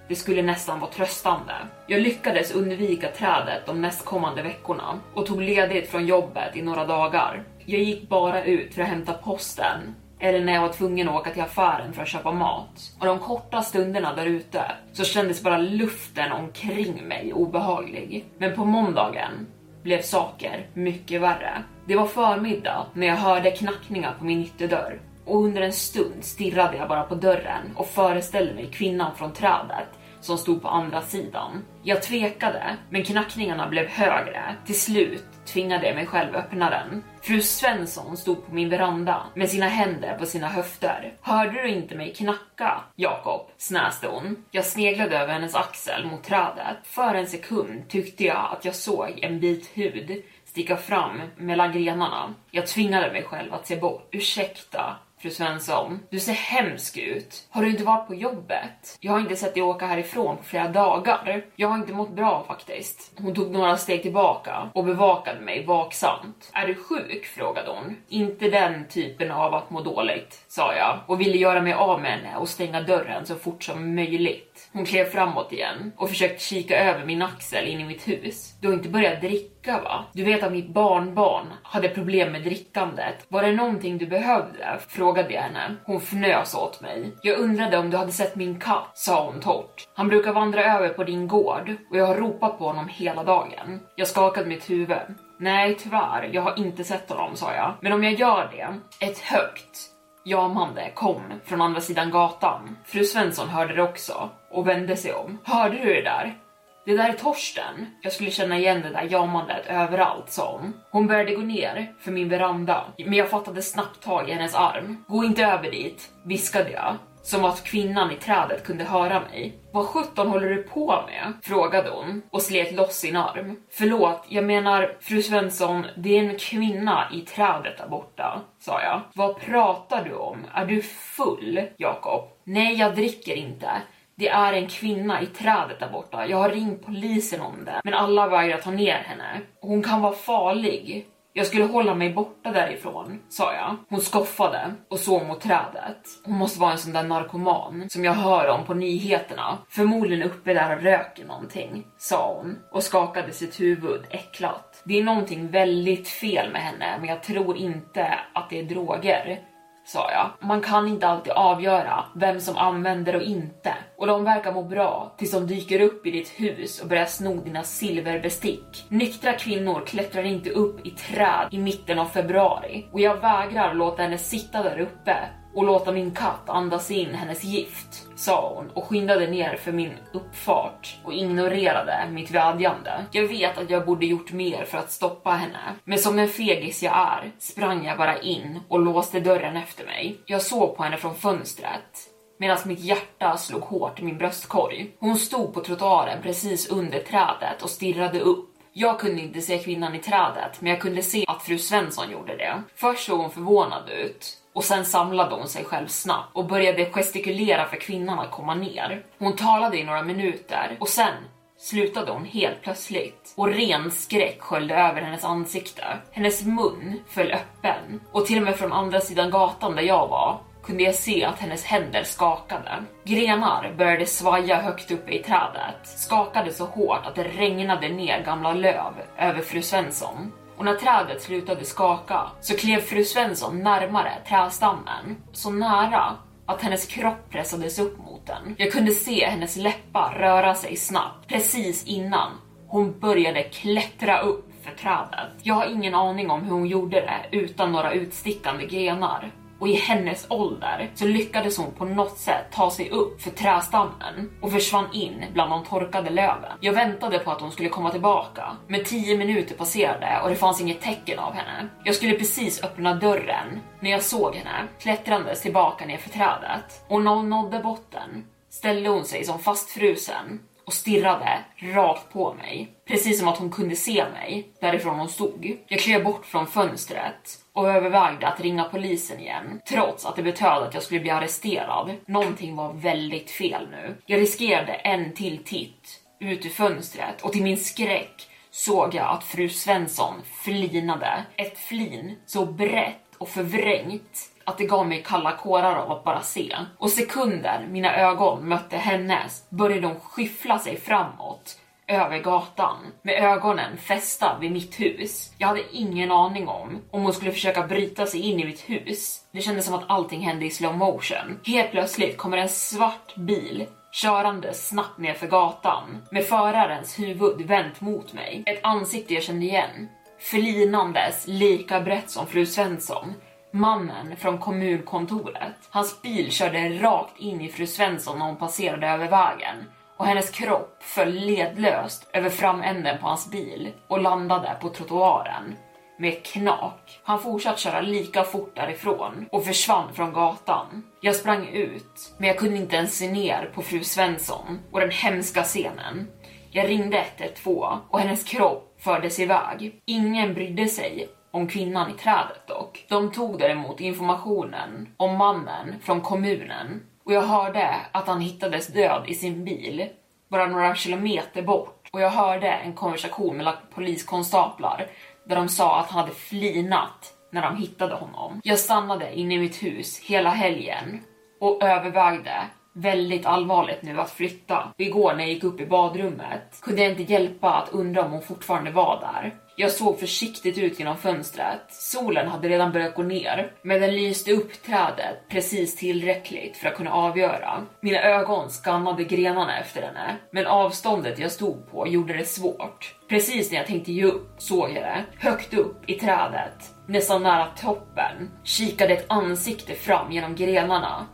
Det 0.08 0.16
skulle 0.16 0.42
nästan 0.42 0.80
vara 0.80 0.92
tröstande. 0.92 1.54
Jag 1.88 2.02
lyckades 2.02 2.52
undvika 2.52 3.08
trädet 3.08 3.66
de 3.66 3.82
nästkommande 3.82 4.44
veckorna 4.44 5.00
och 5.14 5.26
tog 5.26 5.42
ledigt 5.42 5.90
från 5.90 6.06
jobbet 6.06 6.56
i 6.56 6.62
några 6.62 6.86
dagar. 6.86 7.44
Jag 7.66 7.82
gick 7.82 8.10
bara 8.10 8.44
ut 8.44 8.74
för 8.74 8.82
att 8.82 8.88
hämta 8.88 9.14
posten 9.14 9.96
eller 10.20 10.40
när 10.40 10.54
jag 10.54 10.62
var 10.62 10.74
tvungen 10.74 11.10
att 11.10 11.16
åka 11.16 11.30
till 11.30 11.42
affären 11.42 11.94
för 11.94 12.02
att 12.02 12.08
köpa 12.08 12.32
mat. 12.32 12.96
Och 13.00 13.06
de 13.06 13.20
korta 13.20 13.62
stunderna 13.62 14.16
där 14.16 14.26
ute 14.26 14.62
så 14.94 15.04
kändes 15.04 15.44
bara 15.44 15.58
luften 15.58 16.32
omkring 16.32 17.08
mig 17.08 17.34
obehaglig. 17.34 18.26
Men 18.38 18.56
på 18.56 18.66
måndagen 18.66 19.48
blev 19.88 20.02
saker 20.02 20.68
mycket 20.74 21.22
värre. 21.22 21.64
Det 21.86 21.96
var 21.96 22.06
förmiddag 22.06 22.86
när 22.94 23.08
jag 23.08 23.16
hörde 23.16 23.52
knackningar 23.52 24.16
på 24.20 24.26
min 24.26 24.44
ytterdörr 24.44 25.00
och 25.26 25.44
under 25.44 25.62
en 25.62 25.74
stund 25.74 26.24
stirrade 26.24 26.78
jag 26.78 26.90
bara 26.90 27.04
på 27.04 27.16
dörren 27.16 27.72
och 27.76 27.88
föreställde 27.88 28.54
mig 28.54 28.70
kvinnan 28.72 29.16
från 29.16 29.34
trädet 29.34 29.88
som 30.22 30.38
stod 30.38 30.62
på 30.62 30.68
andra 30.68 31.02
sidan. 31.02 31.66
Jag 31.84 32.04
tvekade, 32.04 32.78
men 32.90 33.04
knackningarna 33.04 33.68
blev 33.68 33.88
högre. 33.88 34.56
Till 34.66 34.80
slut 34.80 35.24
tvingade 35.46 35.88
jag 35.88 35.96
mig 35.96 36.06
själv 36.06 36.36
öppna 36.36 36.70
den. 36.70 37.04
Fru 37.22 37.42
Svensson 37.42 38.18
stod 38.18 38.46
på 38.46 38.54
min 38.54 38.70
veranda 38.70 39.24
med 39.36 39.50
sina 39.50 39.68
händer 39.68 40.18
på 40.20 40.26
sina 40.26 40.48
höfter. 40.48 41.14
Hörde 41.22 41.62
du 41.62 41.70
inte 41.70 41.96
mig 41.96 42.14
knacka, 42.14 42.84
Jakob? 42.96 43.42
snäste 43.58 44.08
hon. 44.08 44.44
Jag 44.52 44.66
sneglade 44.66 45.18
över 45.18 45.34
hennes 45.34 45.56
axel 45.56 46.06
mot 46.06 46.24
trädet. 46.24 46.78
För 46.84 47.16
en 47.16 47.28
sekund 47.28 47.90
tyckte 47.90 48.24
jag 48.24 48.50
att 48.52 48.66
jag 48.66 48.76
såg 48.76 49.20
en 49.22 49.40
bit 49.40 49.72
hud 49.74 50.24
sticka 50.58 50.78
fram 50.78 51.22
mellan 51.36 51.72
grenarna. 51.72 52.34
Jag 52.52 52.68
tvingade 52.68 53.12
mig 53.12 53.24
själv 53.24 53.54
att 53.54 53.68
se 53.68 53.76
bort. 53.76 54.08
Ursäkta, 54.12 54.96
Fru 55.20 55.30
Svensson, 55.30 56.00
du 56.10 56.20
ser 56.20 56.34
hemsk 56.34 56.98
ut. 56.98 57.48
Har 57.50 57.62
du 57.62 57.70
inte 57.70 57.84
varit 57.84 58.08
på 58.08 58.16
jobbet? 58.16 58.98
Jag 59.00 59.12
har 59.12 59.20
inte 59.20 59.36
sett 59.36 59.54
dig 59.54 59.64
åka 59.64 59.86
härifrån 59.86 60.38
på 60.38 60.44
flera 60.44 60.68
dagar. 60.68 61.46
Jag 61.56 61.68
har 61.68 61.76
inte 61.76 61.94
mått 61.94 62.10
bra 62.10 62.44
faktiskt. 62.48 63.12
Hon 63.18 63.36
tog 63.36 63.52
några 63.52 63.78
steg 63.78 64.02
tillbaka 64.02 64.70
och 64.74 64.84
bevakade 64.84 65.42
mig 65.42 65.66
vaksamt. 65.66 66.52
Är 66.54 66.68
du 66.68 66.76
sjuk? 66.76 67.26
frågade 67.26 67.70
hon. 67.72 67.96
Inte 68.08 68.50
den 68.50 68.88
typen 68.88 69.32
av 69.32 69.54
att 69.54 69.70
må 69.70 69.82
dåligt, 69.82 70.46
sa 70.48 70.76
jag 70.76 71.00
och 71.06 71.22
ville 71.22 71.38
göra 71.38 71.62
mig 71.62 71.74
av 71.74 72.02
med 72.02 72.12
henne 72.12 72.38
och 72.38 72.50
stänga 72.50 72.82
dörren 72.82 73.26
så 73.26 73.36
fort 73.36 73.64
som 73.64 73.96
möjligt. 73.96 74.57
Hon 74.74 74.86
klev 74.86 75.06
framåt 75.06 75.52
igen 75.52 75.92
och 75.98 76.10
försökte 76.10 76.44
kika 76.44 76.84
över 76.84 77.06
min 77.06 77.22
axel 77.22 77.68
in 77.68 77.80
i 77.80 77.86
mitt 77.86 78.08
hus. 78.08 78.58
Du 78.62 78.68
har 78.68 78.74
inte 78.76 78.90
börjat 78.90 79.22
dricka 79.22 79.82
va? 79.82 80.06
Du 80.14 80.24
vet 80.24 80.44
att 80.44 80.52
mitt 80.52 80.74
barnbarn 80.74 81.48
hade 81.64 81.90
problem 81.90 82.32
med 82.32 82.44
drickandet. 82.44 83.26
Var 83.30 83.44
det 83.44 83.52
någonting 83.52 83.98
du 83.98 84.08
behövde? 84.08 84.80
Frågade 84.88 85.34
jag 85.34 85.42
henne. 85.42 85.76
Hon 85.86 85.98
fnös 85.98 86.56
åt 86.56 86.82
mig. 86.82 87.12
Jag 87.22 87.40
undrade 87.40 87.78
om 87.78 87.90
du 87.90 87.98
hade 87.98 88.12
sett 88.12 88.36
min 88.36 88.60
katt, 88.60 88.92
sa 88.94 89.26
hon 89.26 89.42
torrt. 89.42 89.88
Han 89.96 90.08
brukar 90.08 90.34
vandra 90.34 90.64
över 90.78 90.90
på 90.90 91.04
din 91.04 91.28
gård 91.28 91.76
och 91.90 91.98
jag 91.98 92.06
har 92.06 92.16
ropat 92.16 92.58
på 92.58 92.66
honom 92.66 92.88
hela 92.88 93.24
dagen. 93.24 93.80
Jag 93.96 94.08
skakade 94.08 94.48
mitt 94.48 94.70
huvud. 94.70 94.98
Nej, 95.40 95.76
tyvärr, 95.80 96.30
jag 96.34 96.42
har 96.42 96.60
inte 96.60 96.84
sett 96.84 97.10
honom, 97.10 97.36
sa 97.36 97.54
jag. 97.54 97.74
Men 97.82 97.94
om 97.94 98.04
jag 98.04 98.14
gör 98.14 98.50
det, 98.52 99.06
ett 99.06 99.20
högt 99.20 99.97
jamande 100.28 100.92
kom 100.94 101.22
från 101.46 101.62
andra 101.62 101.82
sidan 101.82 102.12
gatan. 102.12 102.78
Fru 102.86 103.04
Svensson 103.04 103.50
hörde 103.50 103.76
det 103.76 103.84
också 103.84 104.30
och 104.52 104.68
vände 104.68 104.96
sig 104.96 105.14
om. 105.14 105.38
Hörde 105.44 105.78
du 105.78 105.94
det 105.94 106.02
där? 106.02 106.38
Det 106.86 106.98
där 106.98 107.10
är 107.10 107.14
Torsten. 107.14 107.86
Jag 108.02 108.14
skulle 108.14 108.32
känna 108.32 108.58
igen 108.58 108.82
det 108.82 108.90
där 108.90 109.08
jamandet 109.12 109.66
överallt, 109.68 110.30
sa 110.30 110.52
hon. 110.52 110.74
Hon 110.92 111.08
började 111.08 111.36
gå 111.36 111.42
ner 111.42 111.94
för 112.00 112.12
min 112.12 112.30
veranda, 112.30 112.86
men 112.98 113.14
jag 113.14 113.30
fattade 113.30 113.62
snabbt 113.62 114.04
tag 114.04 114.30
i 114.30 114.34
hennes 114.34 114.56
arm. 114.56 115.04
Gå 115.08 115.24
inte 115.24 115.46
över 115.46 115.72
dit, 115.72 116.10
viskade 116.24 116.72
jag. 116.72 116.96
Som 117.28 117.46
att 117.46 117.64
kvinnan 117.64 118.12
i 118.12 118.16
trädet 118.16 118.64
kunde 118.64 118.84
höra 118.84 119.20
mig. 119.20 119.58
Vad 119.72 119.86
sjutton 119.86 120.28
håller 120.28 120.50
du 120.50 120.64
på 120.64 120.88
med? 120.88 121.34
Frågade 121.42 121.90
hon 121.90 122.22
och 122.30 122.42
slet 122.42 122.74
loss 122.74 122.96
sin 122.96 123.16
arm. 123.16 123.56
Förlåt, 123.72 124.26
jag 124.30 124.44
menar 124.44 124.98
fru 125.02 125.22
Svensson, 125.22 125.86
det 125.98 126.18
är 126.18 126.24
en 126.24 126.38
kvinna 126.38 127.08
i 127.14 127.22
trädet 127.22 127.78
där 127.78 127.88
borta, 127.88 128.42
sa 128.60 128.82
jag. 128.82 129.02
Vad 129.14 129.40
pratar 129.40 130.04
du 130.04 130.14
om? 130.16 130.38
Är 130.54 130.66
du 130.66 130.82
full, 130.82 131.62
Jakob? 131.78 132.24
Nej, 132.44 132.76
jag 132.76 132.96
dricker 132.96 133.36
inte. 133.36 133.72
Det 134.16 134.30
är 134.30 134.54
en 134.54 134.68
kvinna 134.68 135.22
i 135.22 135.26
trädet 135.26 135.80
där 135.80 135.90
borta. 135.92 136.28
Jag 136.28 136.38
har 136.38 136.50
ringt 136.50 136.86
polisen 136.86 137.42
om 137.42 137.66
det, 137.66 137.82
men 137.84 137.94
alla 137.94 138.28
vägrar 138.28 138.58
ta 138.58 138.72
ner 138.72 138.98
henne. 138.98 139.42
Hon 139.62 139.84
kan 139.84 140.02
vara 140.02 140.14
farlig. 140.14 141.06
Jag 141.38 141.48
skulle 141.48 141.66
hålla 141.66 141.96
mig 141.96 142.14
borta 142.14 142.52
därifrån, 142.52 143.20
sa 143.30 143.54
jag. 143.54 143.76
Hon 143.90 144.02
skoffade 144.02 144.74
och 144.90 145.00
såg 145.00 145.26
mot 145.26 145.42
trädet. 145.42 146.02
Hon 146.26 146.38
måste 146.38 146.60
vara 146.60 146.72
en 146.72 146.78
sån 146.78 146.94
där 146.94 147.04
narkoman 147.04 147.90
som 147.90 148.06
jag 148.06 148.14
hör 148.14 148.48
om 148.48 148.66
på 148.66 148.74
nyheterna. 148.74 149.58
Förmodligen 149.70 150.30
uppe 150.30 150.54
där 150.54 150.76
och 150.76 150.84
röker 150.84 151.26
någonting, 151.26 151.86
sa 151.98 152.34
hon 152.34 152.58
och 152.72 152.84
skakade 152.84 153.32
sitt 153.32 153.60
huvud 153.60 154.02
äcklat. 154.10 154.82
Det 154.86 155.00
är 155.00 155.04
någonting 155.04 155.48
väldigt 155.48 156.08
fel 156.08 156.52
med 156.52 156.62
henne, 156.62 156.98
men 157.00 157.10
jag 157.10 157.24
tror 157.24 157.58
inte 157.58 158.20
att 158.34 158.50
det 158.50 158.60
är 158.60 158.64
droger 158.64 159.40
sa 159.88 160.12
jag. 160.12 160.48
Man 160.48 160.62
kan 160.62 160.88
inte 160.88 161.08
alltid 161.08 161.34
avgöra 161.34 162.06
vem 162.16 162.40
som 162.40 162.58
använder 162.58 163.16
och 163.16 163.22
inte. 163.22 163.74
Och 163.98 164.08
de 164.08 164.24
verkar 164.24 164.54
må 164.54 164.64
bra 164.64 165.14
tills 165.18 165.32
de 165.32 165.48
dyker 165.48 165.82
upp 165.82 166.06
i 166.06 166.12
ditt 166.12 166.30
hus 166.30 166.82
och 166.82 166.88
börjar 166.88 167.06
sno 167.06 167.42
dina 167.42 167.64
silverbestick. 167.64 168.86
Nyktra 168.90 169.34
kvinnor 169.34 169.84
klättrar 169.86 170.24
inte 170.24 170.50
upp 170.50 170.88
i 170.88 170.90
träd 170.90 171.48
i 171.52 171.58
mitten 171.58 172.00
av 172.00 172.06
februari 172.06 172.88
och 172.92 173.00
jag 173.00 173.16
vägrar 173.22 173.74
låta 173.74 174.02
henne 174.02 174.18
sitta 174.18 174.64
där 174.64 174.80
uppe 174.80 175.18
och 175.58 175.66
låta 175.66 175.92
min 175.92 176.12
katt 176.12 176.50
andas 176.50 176.92
in 176.92 177.14
hennes 177.16 177.44
gift, 177.44 178.08
sa 178.16 178.54
hon 178.56 178.70
och 178.70 178.84
skyndade 178.84 179.28
ner 179.28 179.56
för 179.56 179.72
min 179.72 179.94
uppfart 180.14 180.98
och 181.04 181.14
ignorerade 181.14 182.08
mitt 182.12 182.32
vädjande. 182.32 183.06
Jag 183.12 183.28
vet 183.28 183.58
att 183.58 183.70
jag 183.70 183.86
borde 183.86 184.06
gjort 184.06 184.32
mer 184.32 184.66
för 184.66 184.78
att 184.78 184.92
stoppa 184.92 185.30
henne, 185.30 185.60
men 185.84 185.98
som 185.98 186.20
en 186.20 186.30
fegis 186.30 186.84
jag 186.84 186.94
är 186.94 187.32
sprang 187.40 187.86
jag 187.86 187.98
bara 187.98 188.20
in 188.20 188.60
och 188.68 188.80
låste 188.80 189.20
dörren 189.20 189.58
efter 189.58 189.86
mig. 189.86 190.18
Jag 190.26 190.42
såg 190.42 190.78
på 190.78 190.84
henne 190.84 190.98
från 190.98 191.16
fönstret 191.16 192.10
medan 192.40 192.58
mitt 192.66 192.80
hjärta 192.80 193.38
slog 193.38 193.62
hårt 193.62 194.00
i 194.00 194.04
min 194.04 194.18
bröstkorg. 194.18 194.92
Hon 195.00 195.18
stod 195.18 195.54
på 195.54 195.62
trottoaren 195.62 196.22
precis 196.24 196.70
under 196.70 197.00
trädet 197.00 197.62
och 197.64 197.70
stirrade 197.70 198.20
upp. 198.20 198.50
Jag 198.74 199.00
kunde 199.00 199.22
inte 199.22 199.42
se 199.42 199.58
kvinnan 199.58 199.96
i 199.96 200.00
trädet, 200.00 200.62
men 200.62 200.70
jag 200.70 200.82
kunde 200.82 201.02
se 201.02 201.26
att 201.28 201.44
fru 201.44 201.58
Svensson 201.58 202.12
gjorde 202.12 202.38
det. 202.38 202.64
Först 202.76 203.06
såg 203.06 203.20
hon 203.20 203.32
förvånad 203.32 203.90
ut 203.90 204.38
och 204.58 204.64
sen 204.64 204.86
samlade 204.86 205.36
hon 205.36 205.48
sig 205.48 205.66
själv 205.66 205.88
snabbt 205.88 206.30
och 206.34 206.46
började 206.46 206.86
gestikulera 206.86 207.66
för 207.66 207.78
kvinnan 207.78 208.20
att 208.20 208.32
komma 208.32 208.56
ner. 208.56 209.04
Hon 209.20 209.36
talade 209.36 209.78
i 209.78 209.84
några 209.84 210.04
minuter 210.04 210.78
och 210.80 210.88
sen 210.88 211.14
slutade 211.58 212.12
hon 212.12 212.26
helt 212.26 212.62
plötsligt 212.62 213.34
och 213.36 213.48
ren 213.48 213.92
skräck 213.92 214.42
sköljde 214.42 214.76
över 214.76 215.02
hennes 215.02 215.24
ansikte. 215.24 215.84
Hennes 216.12 216.44
mun 216.46 217.00
föll 217.08 217.32
öppen 217.32 218.02
och 218.12 218.26
till 218.26 218.38
och 218.38 218.44
med 218.44 218.56
från 218.56 218.74
andra 218.74 219.00
sidan 219.00 219.30
gatan 219.30 219.76
där 219.76 219.84
jag 219.84 220.08
var 220.08 220.40
kunde 220.64 220.84
jag 220.84 220.96
se 220.96 221.26
att 221.26 221.40
hennes 221.40 221.64
händer 221.64 222.04
skakade. 222.04 222.84
Grenar 223.04 223.74
började 223.78 224.06
svaja 224.06 224.62
högt 224.62 224.92
uppe 224.92 225.12
i 225.12 225.24
trädet, 225.24 225.80
skakade 225.84 226.54
så 226.54 226.66
hårt 226.66 227.06
att 227.06 227.16
det 227.16 227.24
regnade 227.24 227.90
ner 227.90 228.24
gamla 228.24 228.54
löv 228.54 228.94
över 229.18 229.42
fru 229.42 229.62
Svensson. 229.62 230.32
Och 230.58 230.66
när 230.66 230.76
trädet 230.76 231.22
slutade 231.22 231.66
skaka 231.66 232.22
så 232.42 232.58
klev 232.58 232.80
fru 232.82 233.04
Svensson 233.04 233.60
närmare 233.64 234.12
trädstammen, 234.28 235.18
så 235.32 235.50
nära 235.50 236.18
att 236.46 236.62
hennes 236.62 236.86
kropp 236.86 237.30
pressades 237.30 237.80
upp 237.80 237.98
mot 237.98 238.26
den. 238.26 238.56
Jag 238.58 238.72
kunde 238.72 238.92
se 238.92 239.26
hennes 239.26 239.58
läppar 239.58 240.16
röra 240.20 240.56
sig 240.56 240.76
snabbt 240.76 241.28
precis 241.28 241.84
innan 241.86 242.32
hon 242.68 243.00
började 243.00 243.44
klättra 243.44 244.20
upp 244.20 244.52
för 244.64 244.72
trädet. 244.72 245.32
Jag 245.44 245.56
har 245.56 245.66
ingen 245.66 245.96
aning 245.96 246.30
om 246.30 246.44
hur 246.44 246.52
hon 246.52 246.68
gjorde 246.68 247.02
det 247.02 247.38
utan 247.38 247.72
några 247.72 247.94
utstickande 247.94 248.66
grenar 248.66 249.32
och 249.60 249.68
i 249.68 249.74
hennes 249.74 250.26
ålder 250.30 250.92
så 250.96 251.06
lyckades 251.06 251.58
hon 251.58 251.72
på 251.72 251.86
något 251.86 252.18
sätt 252.18 252.46
ta 252.52 252.72
sig 252.72 252.90
upp 252.90 253.22
för 253.22 253.32
trästammen 253.32 254.32
och 254.42 254.52
försvann 254.52 254.94
in 254.94 255.26
bland 255.34 255.52
de 255.52 255.64
torkade 255.66 256.10
löven. 256.10 256.58
Jag 256.62 256.74
väntade 256.74 257.20
på 257.20 257.32
att 257.32 257.42
hon 257.42 257.52
skulle 257.52 257.70
komma 257.70 257.92
tillbaka, 257.92 258.58
men 258.68 258.84
10 258.84 259.18
minuter 259.18 259.56
passerade 259.56 260.22
och 260.24 260.30
det 260.30 260.36
fanns 260.36 260.62
inget 260.62 260.82
tecken 260.82 261.20
av 261.20 261.34
henne. 261.34 261.70
Jag 261.84 261.96
skulle 261.96 262.14
precis 262.14 262.64
öppna 262.64 262.96
dörren 262.96 263.60
när 263.80 263.92
jag 263.92 264.04
såg 264.04 264.36
henne 264.36 264.68
klättrandes 264.80 265.42
tillbaka 265.42 265.86
ner 265.86 265.98
för 265.98 266.10
trädet 266.10 266.86
och 266.88 267.02
när 267.02 267.12
hon 267.12 267.30
nådde 267.30 267.60
botten 267.60 268.26
ställde 268.50 268.90
hon 268.90 269.06
sig 269.06 269.24
som 269.24 269.40
fastfrusen 269.40 270.40
och 270.68 270.74
stirrade 270.74 271.40
rakt 271.58 272.14
på 272.14 272.34
mig. 272.34 272.68
Precis 272.88 273.20
som 273.20 273.28
att 273.28 273.38
hon 273.38 273.52
kunde 273.52 273.76
se 273.76 274.06
mig 274.10 274.48
därifrån 274.62 275.00
hon 275.00 275.10
stod. 275.10 275.58
Jag 275.68 275.80
klev 275.80 276.04
bort 276.04 276.26
från 276.26 276.48
fönstret 276.48 277.40
och 277.54 277.70
övervägde 277.70 278.28
att 278.28 278.42
ringa 278.42 278.64
polisen 278.64 279.20
igen, 279.20 279.62
trots 279.70 280.06
att 280.06 280.16
det 280.16 280.24
betöd 280.24 280.64
att 280.64 280.74
jag 280.74 280.84
skulle 280.84 281.00
bli 281.00 281.10
arresterad. 281.10 281.96
Någonting 282.06 282.56
var 282.56 282.74
väldigt 282.74 283.32
fel 283.32 283.68
nu. 283.72 283.98
Jag 284.06 284.22
riskerade 284.22 284.74
en 284.74 285.14
till 285.14 285.44
titt 285.44 286.02
ut 286.20 286.46
ur 286.46 286.50
fönstret 286.50 287.22
och 287.22 287.34
till 287.34 287.44
min 287.44 287.58
skräck 287.58 288.30
såg 288.52 288.96
jag 288.96 289.08
att 289.08 289.24
fru 289.24 289.50
Svensson 289.50 290.14
flinade. 290.44 291.26
Ett 291.36 291.58
flin 291.58 292.16
så 292.26 292.46
brett 292.46 293.16
och 293.18 293.30
förvrängt 293.30 294.37
att 294.48 294.58
det 294.58 294.66
gav 294.66 294.88
mig 294.88 295.04
kalla 295.04 295.32
kårar 295.32 295.76
av 295.76 295.92
att 295.92 296.04
bara 296.04 296.22
se. 296.22 296.56
Och 296.78 296.90
sekunder 296.90 297.68
mina 297.70 297.96
ögon 297.96 298.48
mötte 298.48 298.78
hennes 298.78 299.50
började 299.50 299.88
hon 299.88 300.00
skyffla 300.00 300.60
sig 300.60 300.78
framåt 300.78 301.58
över 301.88 302.20
gatan 302.20 302.78
med 303.02 303.24
ögonen 303.24 303.78
fästa 303.78 304.38
vid 304.42 304.52
mitt 304.52 304.80
hus. 304.80 305.34
Jag 305.38 305.48
hade 305.48 305.76
ingen 305.76 306.12
aning 306.12 306.48
om 306.48 306.82
om 306.92 307.02
hon 307.02 307.14
skulle 307.14 307.32
försöka 307.32 307.68
bryta 307.68 308.06
sig 308.06 308.20
in 308.20 308.40
i 308.40 308.46
mitt 308.46 308.70
hus. 308.70 309.22
Det 309.32 309.42
kändes 309.42 309.66
som 309.66 309.76
att 309.76 309.90
allting 309.90 310.22
hände 310.22 310.46
i 310.46 310.50
slow 310.50 310.78
motion. 310.78 311.40
Helt 311.46 311.72
plötsligt 311.72 312.18
kommer 312.18 312.38
en 312.38 312.50
svart 312.50 313.16
bil 313.16 313.66
körande 313.92 314.54
snabbt 314.54 314.98
ner 314.98 315.14
för 315.14 315.28
gatan 315.28 316.04
med 316.12 316.26
förarens 316.26 317.00
huvud 317.00 317.42
vänt 317.42 317.82
mot 317.82 318.14
mig. 318.14 318.44
Ett 318.46 318.60
ansikte 318.64 319.14
jag 319.14 319.24
kände 319.24 319.46
igen. 319.46 319.88
Flinandes 320.20 321.24
lika 321.28 321.82
brett 321.82 322.10
som 322.10 322.28
fru 322.28 322.46
Svensson. 322.46 323.14
Mannen 323.52 324.16
från 324.18 324.38
kommunkontoret. 324.38 325.56
Hans 325.70 326.02
bil 326.02 326.32
körde 326.32 326.70
rakt 326.70 327.20
in 327.20 327.42
i 327.42 327.50
fru 327.50 327.68
Svensson 327.68 328.20
när 328.20 328.26
hon 328.26 328.36
passerade 328.36 328.88
över 328.88 329.08
vägen 329.10 329.56
och 329.98 330.06
hennes 330.06 330.30
kropp 330.30 330.78
föll 330.84 331.14
ledlöst 331.14 332.10
över 332.14 332.30
framänden 332.30 332.98
på 333.02 333.08
hans 333.08 333.32
bil 333.32 333.72
och 333.88 334.02
landade 334.02 334.58
på 334.62 334.70
trottoaren 334.70 335.56
med 336.00 336.14
ett 336.14 336.26
knak. 336.26 337.00
Han 337.04 337.20
fortsatte 337.20 337.62
köra 337.62 337.82
lika 337.82 338.24
fort 338.24 338.56
därifrån 338.56 339.26
och 339.32 339.46
försvann 339.46 339.94
från 339.94 340.14
gatan. 340.14 340.84
Jag 341.02 341.16
sprang 341.16 341.48
ut, 341.48 342.14
men 342.18 342.28
jag 342.28 342.38
kunde 342.38 342.58
inte 342.58 342.76
ens 342.76 342.98
se 342.98 343.12
ner 343.12 343.52
på 343.54 343.62
fru 343.62 343.84
Svensson 343.84 344.60
och 344.72 344.80
den 344.80 344.92
hemska 344.92 345.44
scenen. 345.44 346.08
Jag 346.52 346.70
ringde 346.70 347.06
112 347.18 347.78
och 347.90 348.00
hennes 348.00 348.24
kropp 348.24 348.76
fördes 348.80 349.20
iväg. 349.20 349.82
Ingen 349.86 350.34
brydde 350.34 350.68
sig 350.68 351.10
om 351.38 351.48
kvinnan 351.48 351.92
i 351.92 351.94
trädet 351.94 352.48
dock. 352.48 352.86
De 352.90 353.12
tog 353.12 353.40
däremot 353.40 353.80
informationen 353.80 354.94
om 354.98 355.18
mannen 355.18 355.76
från 355.82 356.02
kommunen 356.02 356.82
och 357.06 357.14
jag 357.14 357.22
hörde 357.22 357.76
att 357.92 358.08
han 358.08 358.22
hittades 358.22 358.68
död 358.68 359.04
i 359.08 359.14
sin 359.14 359.46
bil 359.46 359.90
bara 360.30 360.48
några 360.48 360.76
kilometer 360.76 361.42
bort 361.42 361.90
och 361.92 362.02
jag 362.02 362.10
hörde 362.10 362.48
en 362.48 362.74
konversation 362.74 363.38
mellan 363.38 363.54
poliskonstaplar 363.74 364.88
där 365.26 365.36
de 365.36 365.50
sa 365.50 365.80
att 365.80 365.90
han 365.90 366.02
hade 366.02 366.16
flinat 366.16 367.14
när 367.32 367.42
de 367.42 367.58
hittade 367.58 367.96
honom. 367.96 368.42
Jag 368.44 368.60
stannade 368.60 369.20
inne 369.20 369.36
i 369.36 369.40
mitt 369.40 369.64
hus 369.64 370.00
hela 370.00 370.30
helgen 370.30 371.04
och 371.40 371.64
övervägde 371.64 372.42
väldigt 372.82 373.26
allvarligt 373.26 373.82
nu 373.82 374.00
att 374.00 374.12
flytta. 374.12 374.74
Igår 374.78 375.14
när 375.14 375.20
jag 375.20 375.34
gick 375.34 375.44
upp 375.44 375.62
i 375.62 375.66
badrummet 375.66 376.62
kunde 376.62 376.82
jag 376.82 376.92
inte 376.92 377.14
hjälpa 377.14 377.54
att 377.54 377.70
undra 377.70 378.06
om 378.06 378.12
hon 378.12 378.22
fortfarande 378.22 378.72
var 378.72 379.00
där. 379.00 379.34
Jag 379.60 379.72
såg 379.72 380.00
försiktigt 380.00 380.58
ut 380.58 380.80
genom 380.80 380.98
fönstret. 380.98 381.62
Solen 381.70 382.28
hade 382.28 382.50
redan 382.50 382.72
börjat 382.72 382.96
gå 382.96 383.04
ner, 383.04 383.52
men 383.62 383.82
den 383.82 383.96
lyste 383.96 384.32
upp 384.32 384.64
trädet 384.66 385.30
precis 385.30 385.76
tillräckligt 385.76 386.58
för 386.58 386.68
att 386.68 386.76
kunna 386.76 386.92
avgöra. 386.92 387.66
Mina 387.82 388.02
ögon 388.02 388.50
skannade 388.50 389.04
grenarna 389.04 389.60
efter 389.60 389.82
henne, 389.82 390.18
men 390.32 390.48
avståndet 390.48 391.20
jag 391.20 391.32
stod 391.32 391.72
på 391.72 391.88
gjorde 391.88 392.14
det 392.18 392.26
svårt. 392.26 392.96
Precis 393.10 393.52
när 393.52 393.58
jag 393.58 393.68
tänkte 393.68 393.92
ge 393.92 394.04
upp 394.04 394.36
såg 394.38 394.70
jag 394.70 394.84
det, 394.84 395.06
högt 395.18 395.54
upp 395.54 395.90
i 395.90 395.94
trädet, 395.94 396.74
nästan 396.88 397.24
nära 397.24 397.46
toppen, 397.46 398.32
kikade 398.44 398.94
ett 398.94 399.06
ansikte 399.10 399.74
fram 399.74 400.12
genom 400.12 400.36
grenarna. 400.36 401.08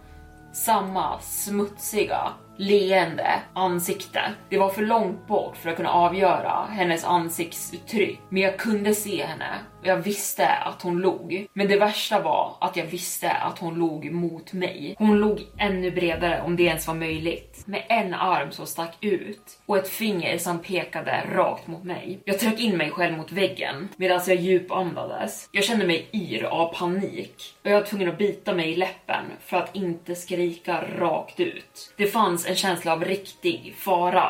Samma 0.54 1.20
smutsiga, 1.22 2.34
leende 2.58 3.42
ansikte. 3.54 4.22
Det 4.50 4.58
var 4.58 4.70
för 4.70 4.82
långt 4.82 5.28
bort 5.28 5.58
för 5.58 5.70
att 5.70 5.76
kunna 5.76 5.92
avgöra 5.92 6.68
hennes 6.70 7.06
ansiktsuttryck, 7.06 8.20
men 8.30 8.42
jag 8.42 8.58
kunde 8.58 8.94
se 8.94 9.26
henne 9.26 9.50
och 9.84 9.90
jag 9.90 9.98
visste 9.98 10.48
att 10.48 10.82
hon 10.82 11.00
log. 11.02 11.48
Men 11.54 11.68
det 11.68 11.80
värsta 11.80 12.20
var 12.20 12.56
att 12.62 12.76
jag 12.76 12.86
visste 12.86 13.32
att 13.32 13.60
hon 13.60 13.76
log 13.76 14.12
mot 14.12 14.54
mig. 14.54 14.96
Hon 14.98 15.20
log 15.20 15.40
ännu 15.58 15.92
bredare 15.92 16.42
om 16.42 16.56
det 16.56 16.64
ens 16.64 16.88
var 16.88 16.94
möjligt, 16.94 17.64
med 17.66 17.84
en 17.90 18.14
arm 18.14 18.52
som 18.52 18.66
stack 18.66 18.98
ut 19.02 19.60
och 19.66 19.78
ett 19.78 19.90
finger 19.90 20.38
som 20.38 20.60
pekade 20.60 21.24
rakt 21.34 21.68
mot 21.68 21.84
mig. 21.84 22.20
Jag 22.26 22.40
tryckte 22.40 22.64
in 22.64 22.78
mig 22.78 22.92
själv 22.92 23.18
mot 23.18 23.32
väggen 23.32 23.90
medan 23.96 24.22
jag 24.28 24.38
djupandades. 24.38 25.50
Jag 25.52 25.64
kände 25.64 25.88
mig 25.88 26.10
yr 26.14 26.44
av 26.44 26.74
panik 26.74 27.56
och 27.64 27.70
jag 27.70 27.80
var 27.80 27.86
tvungen 27.86 28.10
att 28.10 28.18
bita 28.18 28.54
mig 28.54 28.72
i 28.72 28.76
läppen 28.76 29.26
för 29.46 29.58
att 29.58 29.76
inte 29.76 30.16
skrika 30.16 30.82
rakt 30.98 31.40
ut. 31.40 31.94
Det 31.98 32.08
fanns 32.08 32.43
en 32.46 32.56
känsla 32.56 32.94
av 32.94 33.04
riktig 33.04 33.76
fara 33.78 34.30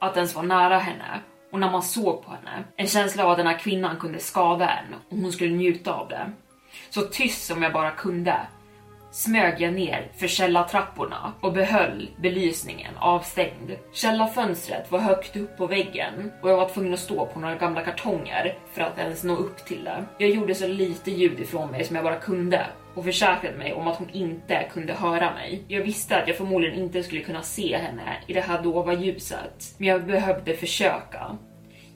att 0.00 0.16
ens 0.16 0.34
vara 0.34 0.46
nära 0.46 0.78
henne 0.78 1.20
och 1.52 1.60
när 1.60 1.70
man 1.70 1.82
såg 1.82 2.24
på 2.24 2.30
henne. 2.30 2.64
En 2.76 2.86
känsla 2.86 3.24
av 3.24 3.30
att 3.30 3.36
den 3.36 3.46
här 3.46 3.58
kvinnan 3.58 3.96
kunde 3.96 4.18
skada 4.18 4.68
en 4.68 4.94
och 4.94 5.16
hon 5.16 5.32
skulle 5.32 5.50
njuta 5.50 5.92
av 5.92 6.08
det. 6.08 6.32
Så 6.90 7.02
tyst 7.02 7.46
som 7.46 7.62
jag 7.62 7.72
bara 7.72 7.90
kunde 7.90 8.36
smög 9.16 9.60
jag 9.60 9.74
ner 9.74 10.08
för 10.16 10.28
källartrapporna 10.28 11.32
och 11.40 11.52
behöll 11.52 12.10
belysningen 12.16 12.96
avstängd. 12.98 13.72
Källarfönstret 13.92 14.90
var 14.90 14.98
högt 14.98 15.36
upp 15.36 15.56
på 15.56 15.66
väggen 15.66 16.32
och 16.42 16.50
jag 16.50 16.56
var 16.56 16.68
tvungen 16.68 16.94
att 16.94 17.00
stå 17.00 17.26
på 17.26 17.40
några 17.40 17.54
gamla 17.54 17.84
kartonger 17.84 18.58
för 18.74 18.82
att 18.82 18.98
ens 18.98 19.24
nå 19.24 19.36
upp 19.36 19.56
till 19.56 19.84
det. 19.84 20.04
Jag 20.18 20.30
gjorde 20.30 20.54
så 20.54 20.66
lite 20.66 21.10
ljud 21.10 21.40
ifrån 21.40 21.70
mig 21.70 21.84
som 21.84 21.96
jag 21.96 22.04
bara 22.04 22.16
kunde 22.16 22.66
och 22.94 23.04
försäkrade 23.04 23.56
mig 23.56 23.72
om 23.72 23.88
att 23.88 23.96
hon 23.96 24.10
inte 24.10 24.66
kunde 24.72 24.92
höra 24.92 25.34
mig. 25.34 25.64
Jag 25.68 25.82
visste 25.82 26.16
att 26.16 26.28
jag 26.28 26.36
förmodligen 26.36 26.78
inte 26.78 27.02
skulle 27.02 27.20
kunna 27.20 27.42
se 27.42 27.76
henne 27.76 28.16
i 28.26 28.32
det 28.32 28.40
här 28.40 28.62
dova 28.62 28.92
ljuset, 28.92 29.74
men 29.78 29.88
jag 29.88 30.06
behövde 30.06 30.56
försöka. 30.56 31.36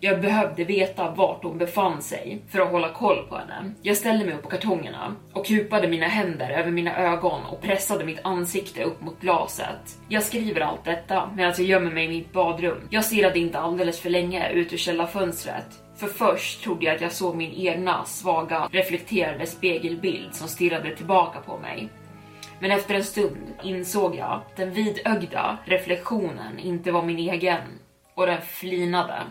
Jag 0.02 0.20
behövde 0.20 0.64
veta 0.64 1.10
vart 1.10 1.44
hon 1.44 1.58
befann 1.58 2.02
sig 2.02 2.42
för 2.48 2.60
att 2.60 2.70
hålla 2.70 2.92
koll 2.92 3.26
på 3.28 3.36
henne. 3.36 3.72
Jag 3.82 3.96
ställde 3.96 4.24
mig 4.24 4.34
upp 4.34 4.42
på 4.42 4.48
kartongerna 4.48 5.16
och 5.32 5.46
kupade 5.46 5.88
mina 5.88 6.06
händer 6.06 6.50
över 6.50 6.70
mina 6.70 6.96
ögon 6.96 7.44
och 7.44 7.60
pressade 7.60 8.04
mitt 8.04 8.24
ansikte 8.24 8.82
upp 8.82 9.00
mot 9.00 9.20
glaset. 9.20 9.98
Jag 10.08 10.22
skriver 10.22 10.60
allt 10.60 10.84
detta 10.84 11.30
medan 11.36 11.54
jag 11.56 11.66
gömmer 11.66 11.90
mig 11.90 12.04
i 12.04 12.08
mitt 12.08 12.32
badrum. 12.32 12.88
Jag 12.90 13.04
stirrade 13.04 13.38
inte 13.38 13.58
alldeles 13.58 14.00
för 14.00 14.10
länge 14.10 14.50
ut 14.50 14.72
ur 14.72 14.76
källarfönstret 14.76 15.80
för 16.00 16.06
först 16.06 16.62
trodde 16.62 16.84
jag 16.84 16.94
att 16.94 17.00
jag 17.00 17.12
såg 17.12 17.36
min 17.36 17.52
egna 17.52 18.04
svaga 18.04 18.68
reflekterade 18.72 19.46
spegelbild 19.46 20.34
som 20.34 20.48
stirrade 20.48 20.96
tillbaka 20.96 21.40
på 21.40 21.58
mig. 21.58 21.88
Men 22.60 22.70
efter 22.70 22.94
en 22.94 23.04
stund 23.04 23.54
insåg 23.62 24.16
jag 24.16 24.32
att 24.32 24.56
den 24.56 24.72
vidögda 24.72 25.58
reflektionen 25.64 26.58
inte 26.58 26.92
var 26.92 27.02
min 27.02 27.18
egen 27.18 27.62
och 28.14 28.26
den 28.26 28.42
flinade. 28.42 29.22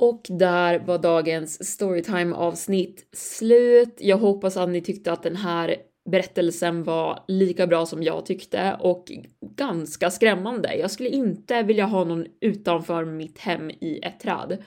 Och 0.00 0.26
där 0.28 0.78
var 0.78 0.98
dagens 0.98 1.72
storytime 1.72 2.34
avsnitt 2.34 3.08
slut. 3.12 3.96
Jag 3.98 4.16
hoppas 4.16 4.56
att 4.56 4.68
ni 4.68 4.80
tyckte 4.80 5.12
att 5.12 5.22
den 5.22 5.36
här 5.36 5.76
berättelsen 6.10 6.84
var 6.84 7.24
lika 7.28 7.66
bra 7.66 7.86
som 7.86 8.02
jag 8.02 8.26
tyckte 8.26 8.76
och 8.80 9.12
ganska 9.56 10.10
skrämmande. 10.10 10.74
Jag 10.74 10.90
skulle 10.90 11.08
inte 11.08 11.62
vilja 11.62 11.84
ha 11.84 12.04
någon 12.04 12.26
utanför 12.40 13.04
mitt 13.04 13.38
hem 13.38 13.70
i 13.70 14.00
ett 14.02 14.20
träd. 14.20 14.64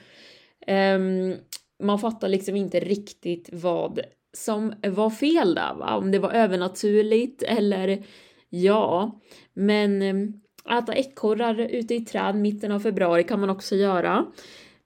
Um, 0.96 1.36
man 1.82 1.98
fattar 1.98 2.28
liksom 2.28 2.56
inte 2.56 2.80
riktigt 2.80 3.48
vad 3.52 4.00
som 4.36 4.74
var 4.82 5.10
fel 5.10 5.54
där, 5.54 5.74
va? 5.74 5.96
Om 5.96 6.10
det 6.10 6.18
var 6.18 6.30
övernaturligt 6.30 7.42
eller 7.42 8.04
ja, 8.48 9.20
men 9.54 10.02
ehm, 10.02 10.32
äta 10.78 10.94
ekorrar 10.94 11.58
ute 11.60 11.94
i 11.94 12.00
träd 12.00 12.36
mitten 12.36 12.72
av 12.72 12.80
februari 12.80 13.24
kan 13.24 13.40
man 13.40 13.50
också 13.50 13.76
göra. 13.76 14.26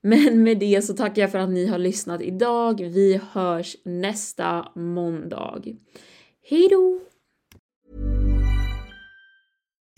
Men 0.03 0.43
med 0.43 0.59
det 0.59 0.85
så 0.85 0.95
tackar 0.95 1.23
jag 1.23 1.31
för 1.31 1.39
att 1.39 1.51
ni 1.51 1.67
har 1.67 1.79
lyssnat 1.79 2.21
idag. 2.23 2.81
Vi 2.81 3.21
hörs 3.33 3.77
nästa 3.85 4.69
måndag. 4.75 5.63
Hej 6.51 6.69
då! 6.71 7.01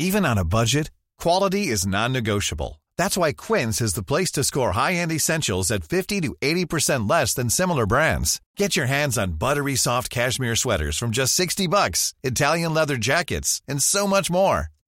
Even 0.03 0.25
on 0.25 0.39
a 0.39 0.45
budget, 0.45 0.91
quality 1.23 1.73
is 1.73 1.87
non-negotiable. 1.87 2.81
That's 2.97 3.17
why 3.17 3.33
Quince 3.33 3.81
is 3.85 3.95
the 3.95 4.03
place 4.03 4.33
to 4.33 4.45
score 4.45 4.73
high-end 4.73 5.13
essentials 5.13 5.71
at 5.71 5.85
50 5.85 6.21
to 6.21 6.35
80% 6.41 7.11
less 7.11 7.35
than 7.35 7.51
similar 7.51 7.87
brands. 7.87 8.41
Get 8.57 8.77
your 8.77 8.87
hands 8.87 9.19
on 9.19 9.39
buttery 9.39 9.77
soft 9.77 10.11
cashmere 10.11 10.57
sweaters 10.57 10.99
from 10.99 11.11
just 11.11 11.35
60 11.35 11.67
bucks, 11.69 12.15
Italian 12.23 12.75
leather 12.75 12.97
jackets, 12.97 13.63
and 13.69 13.83
so 13.83 14.07
much 14.07 14.31
more. 14.31 14.69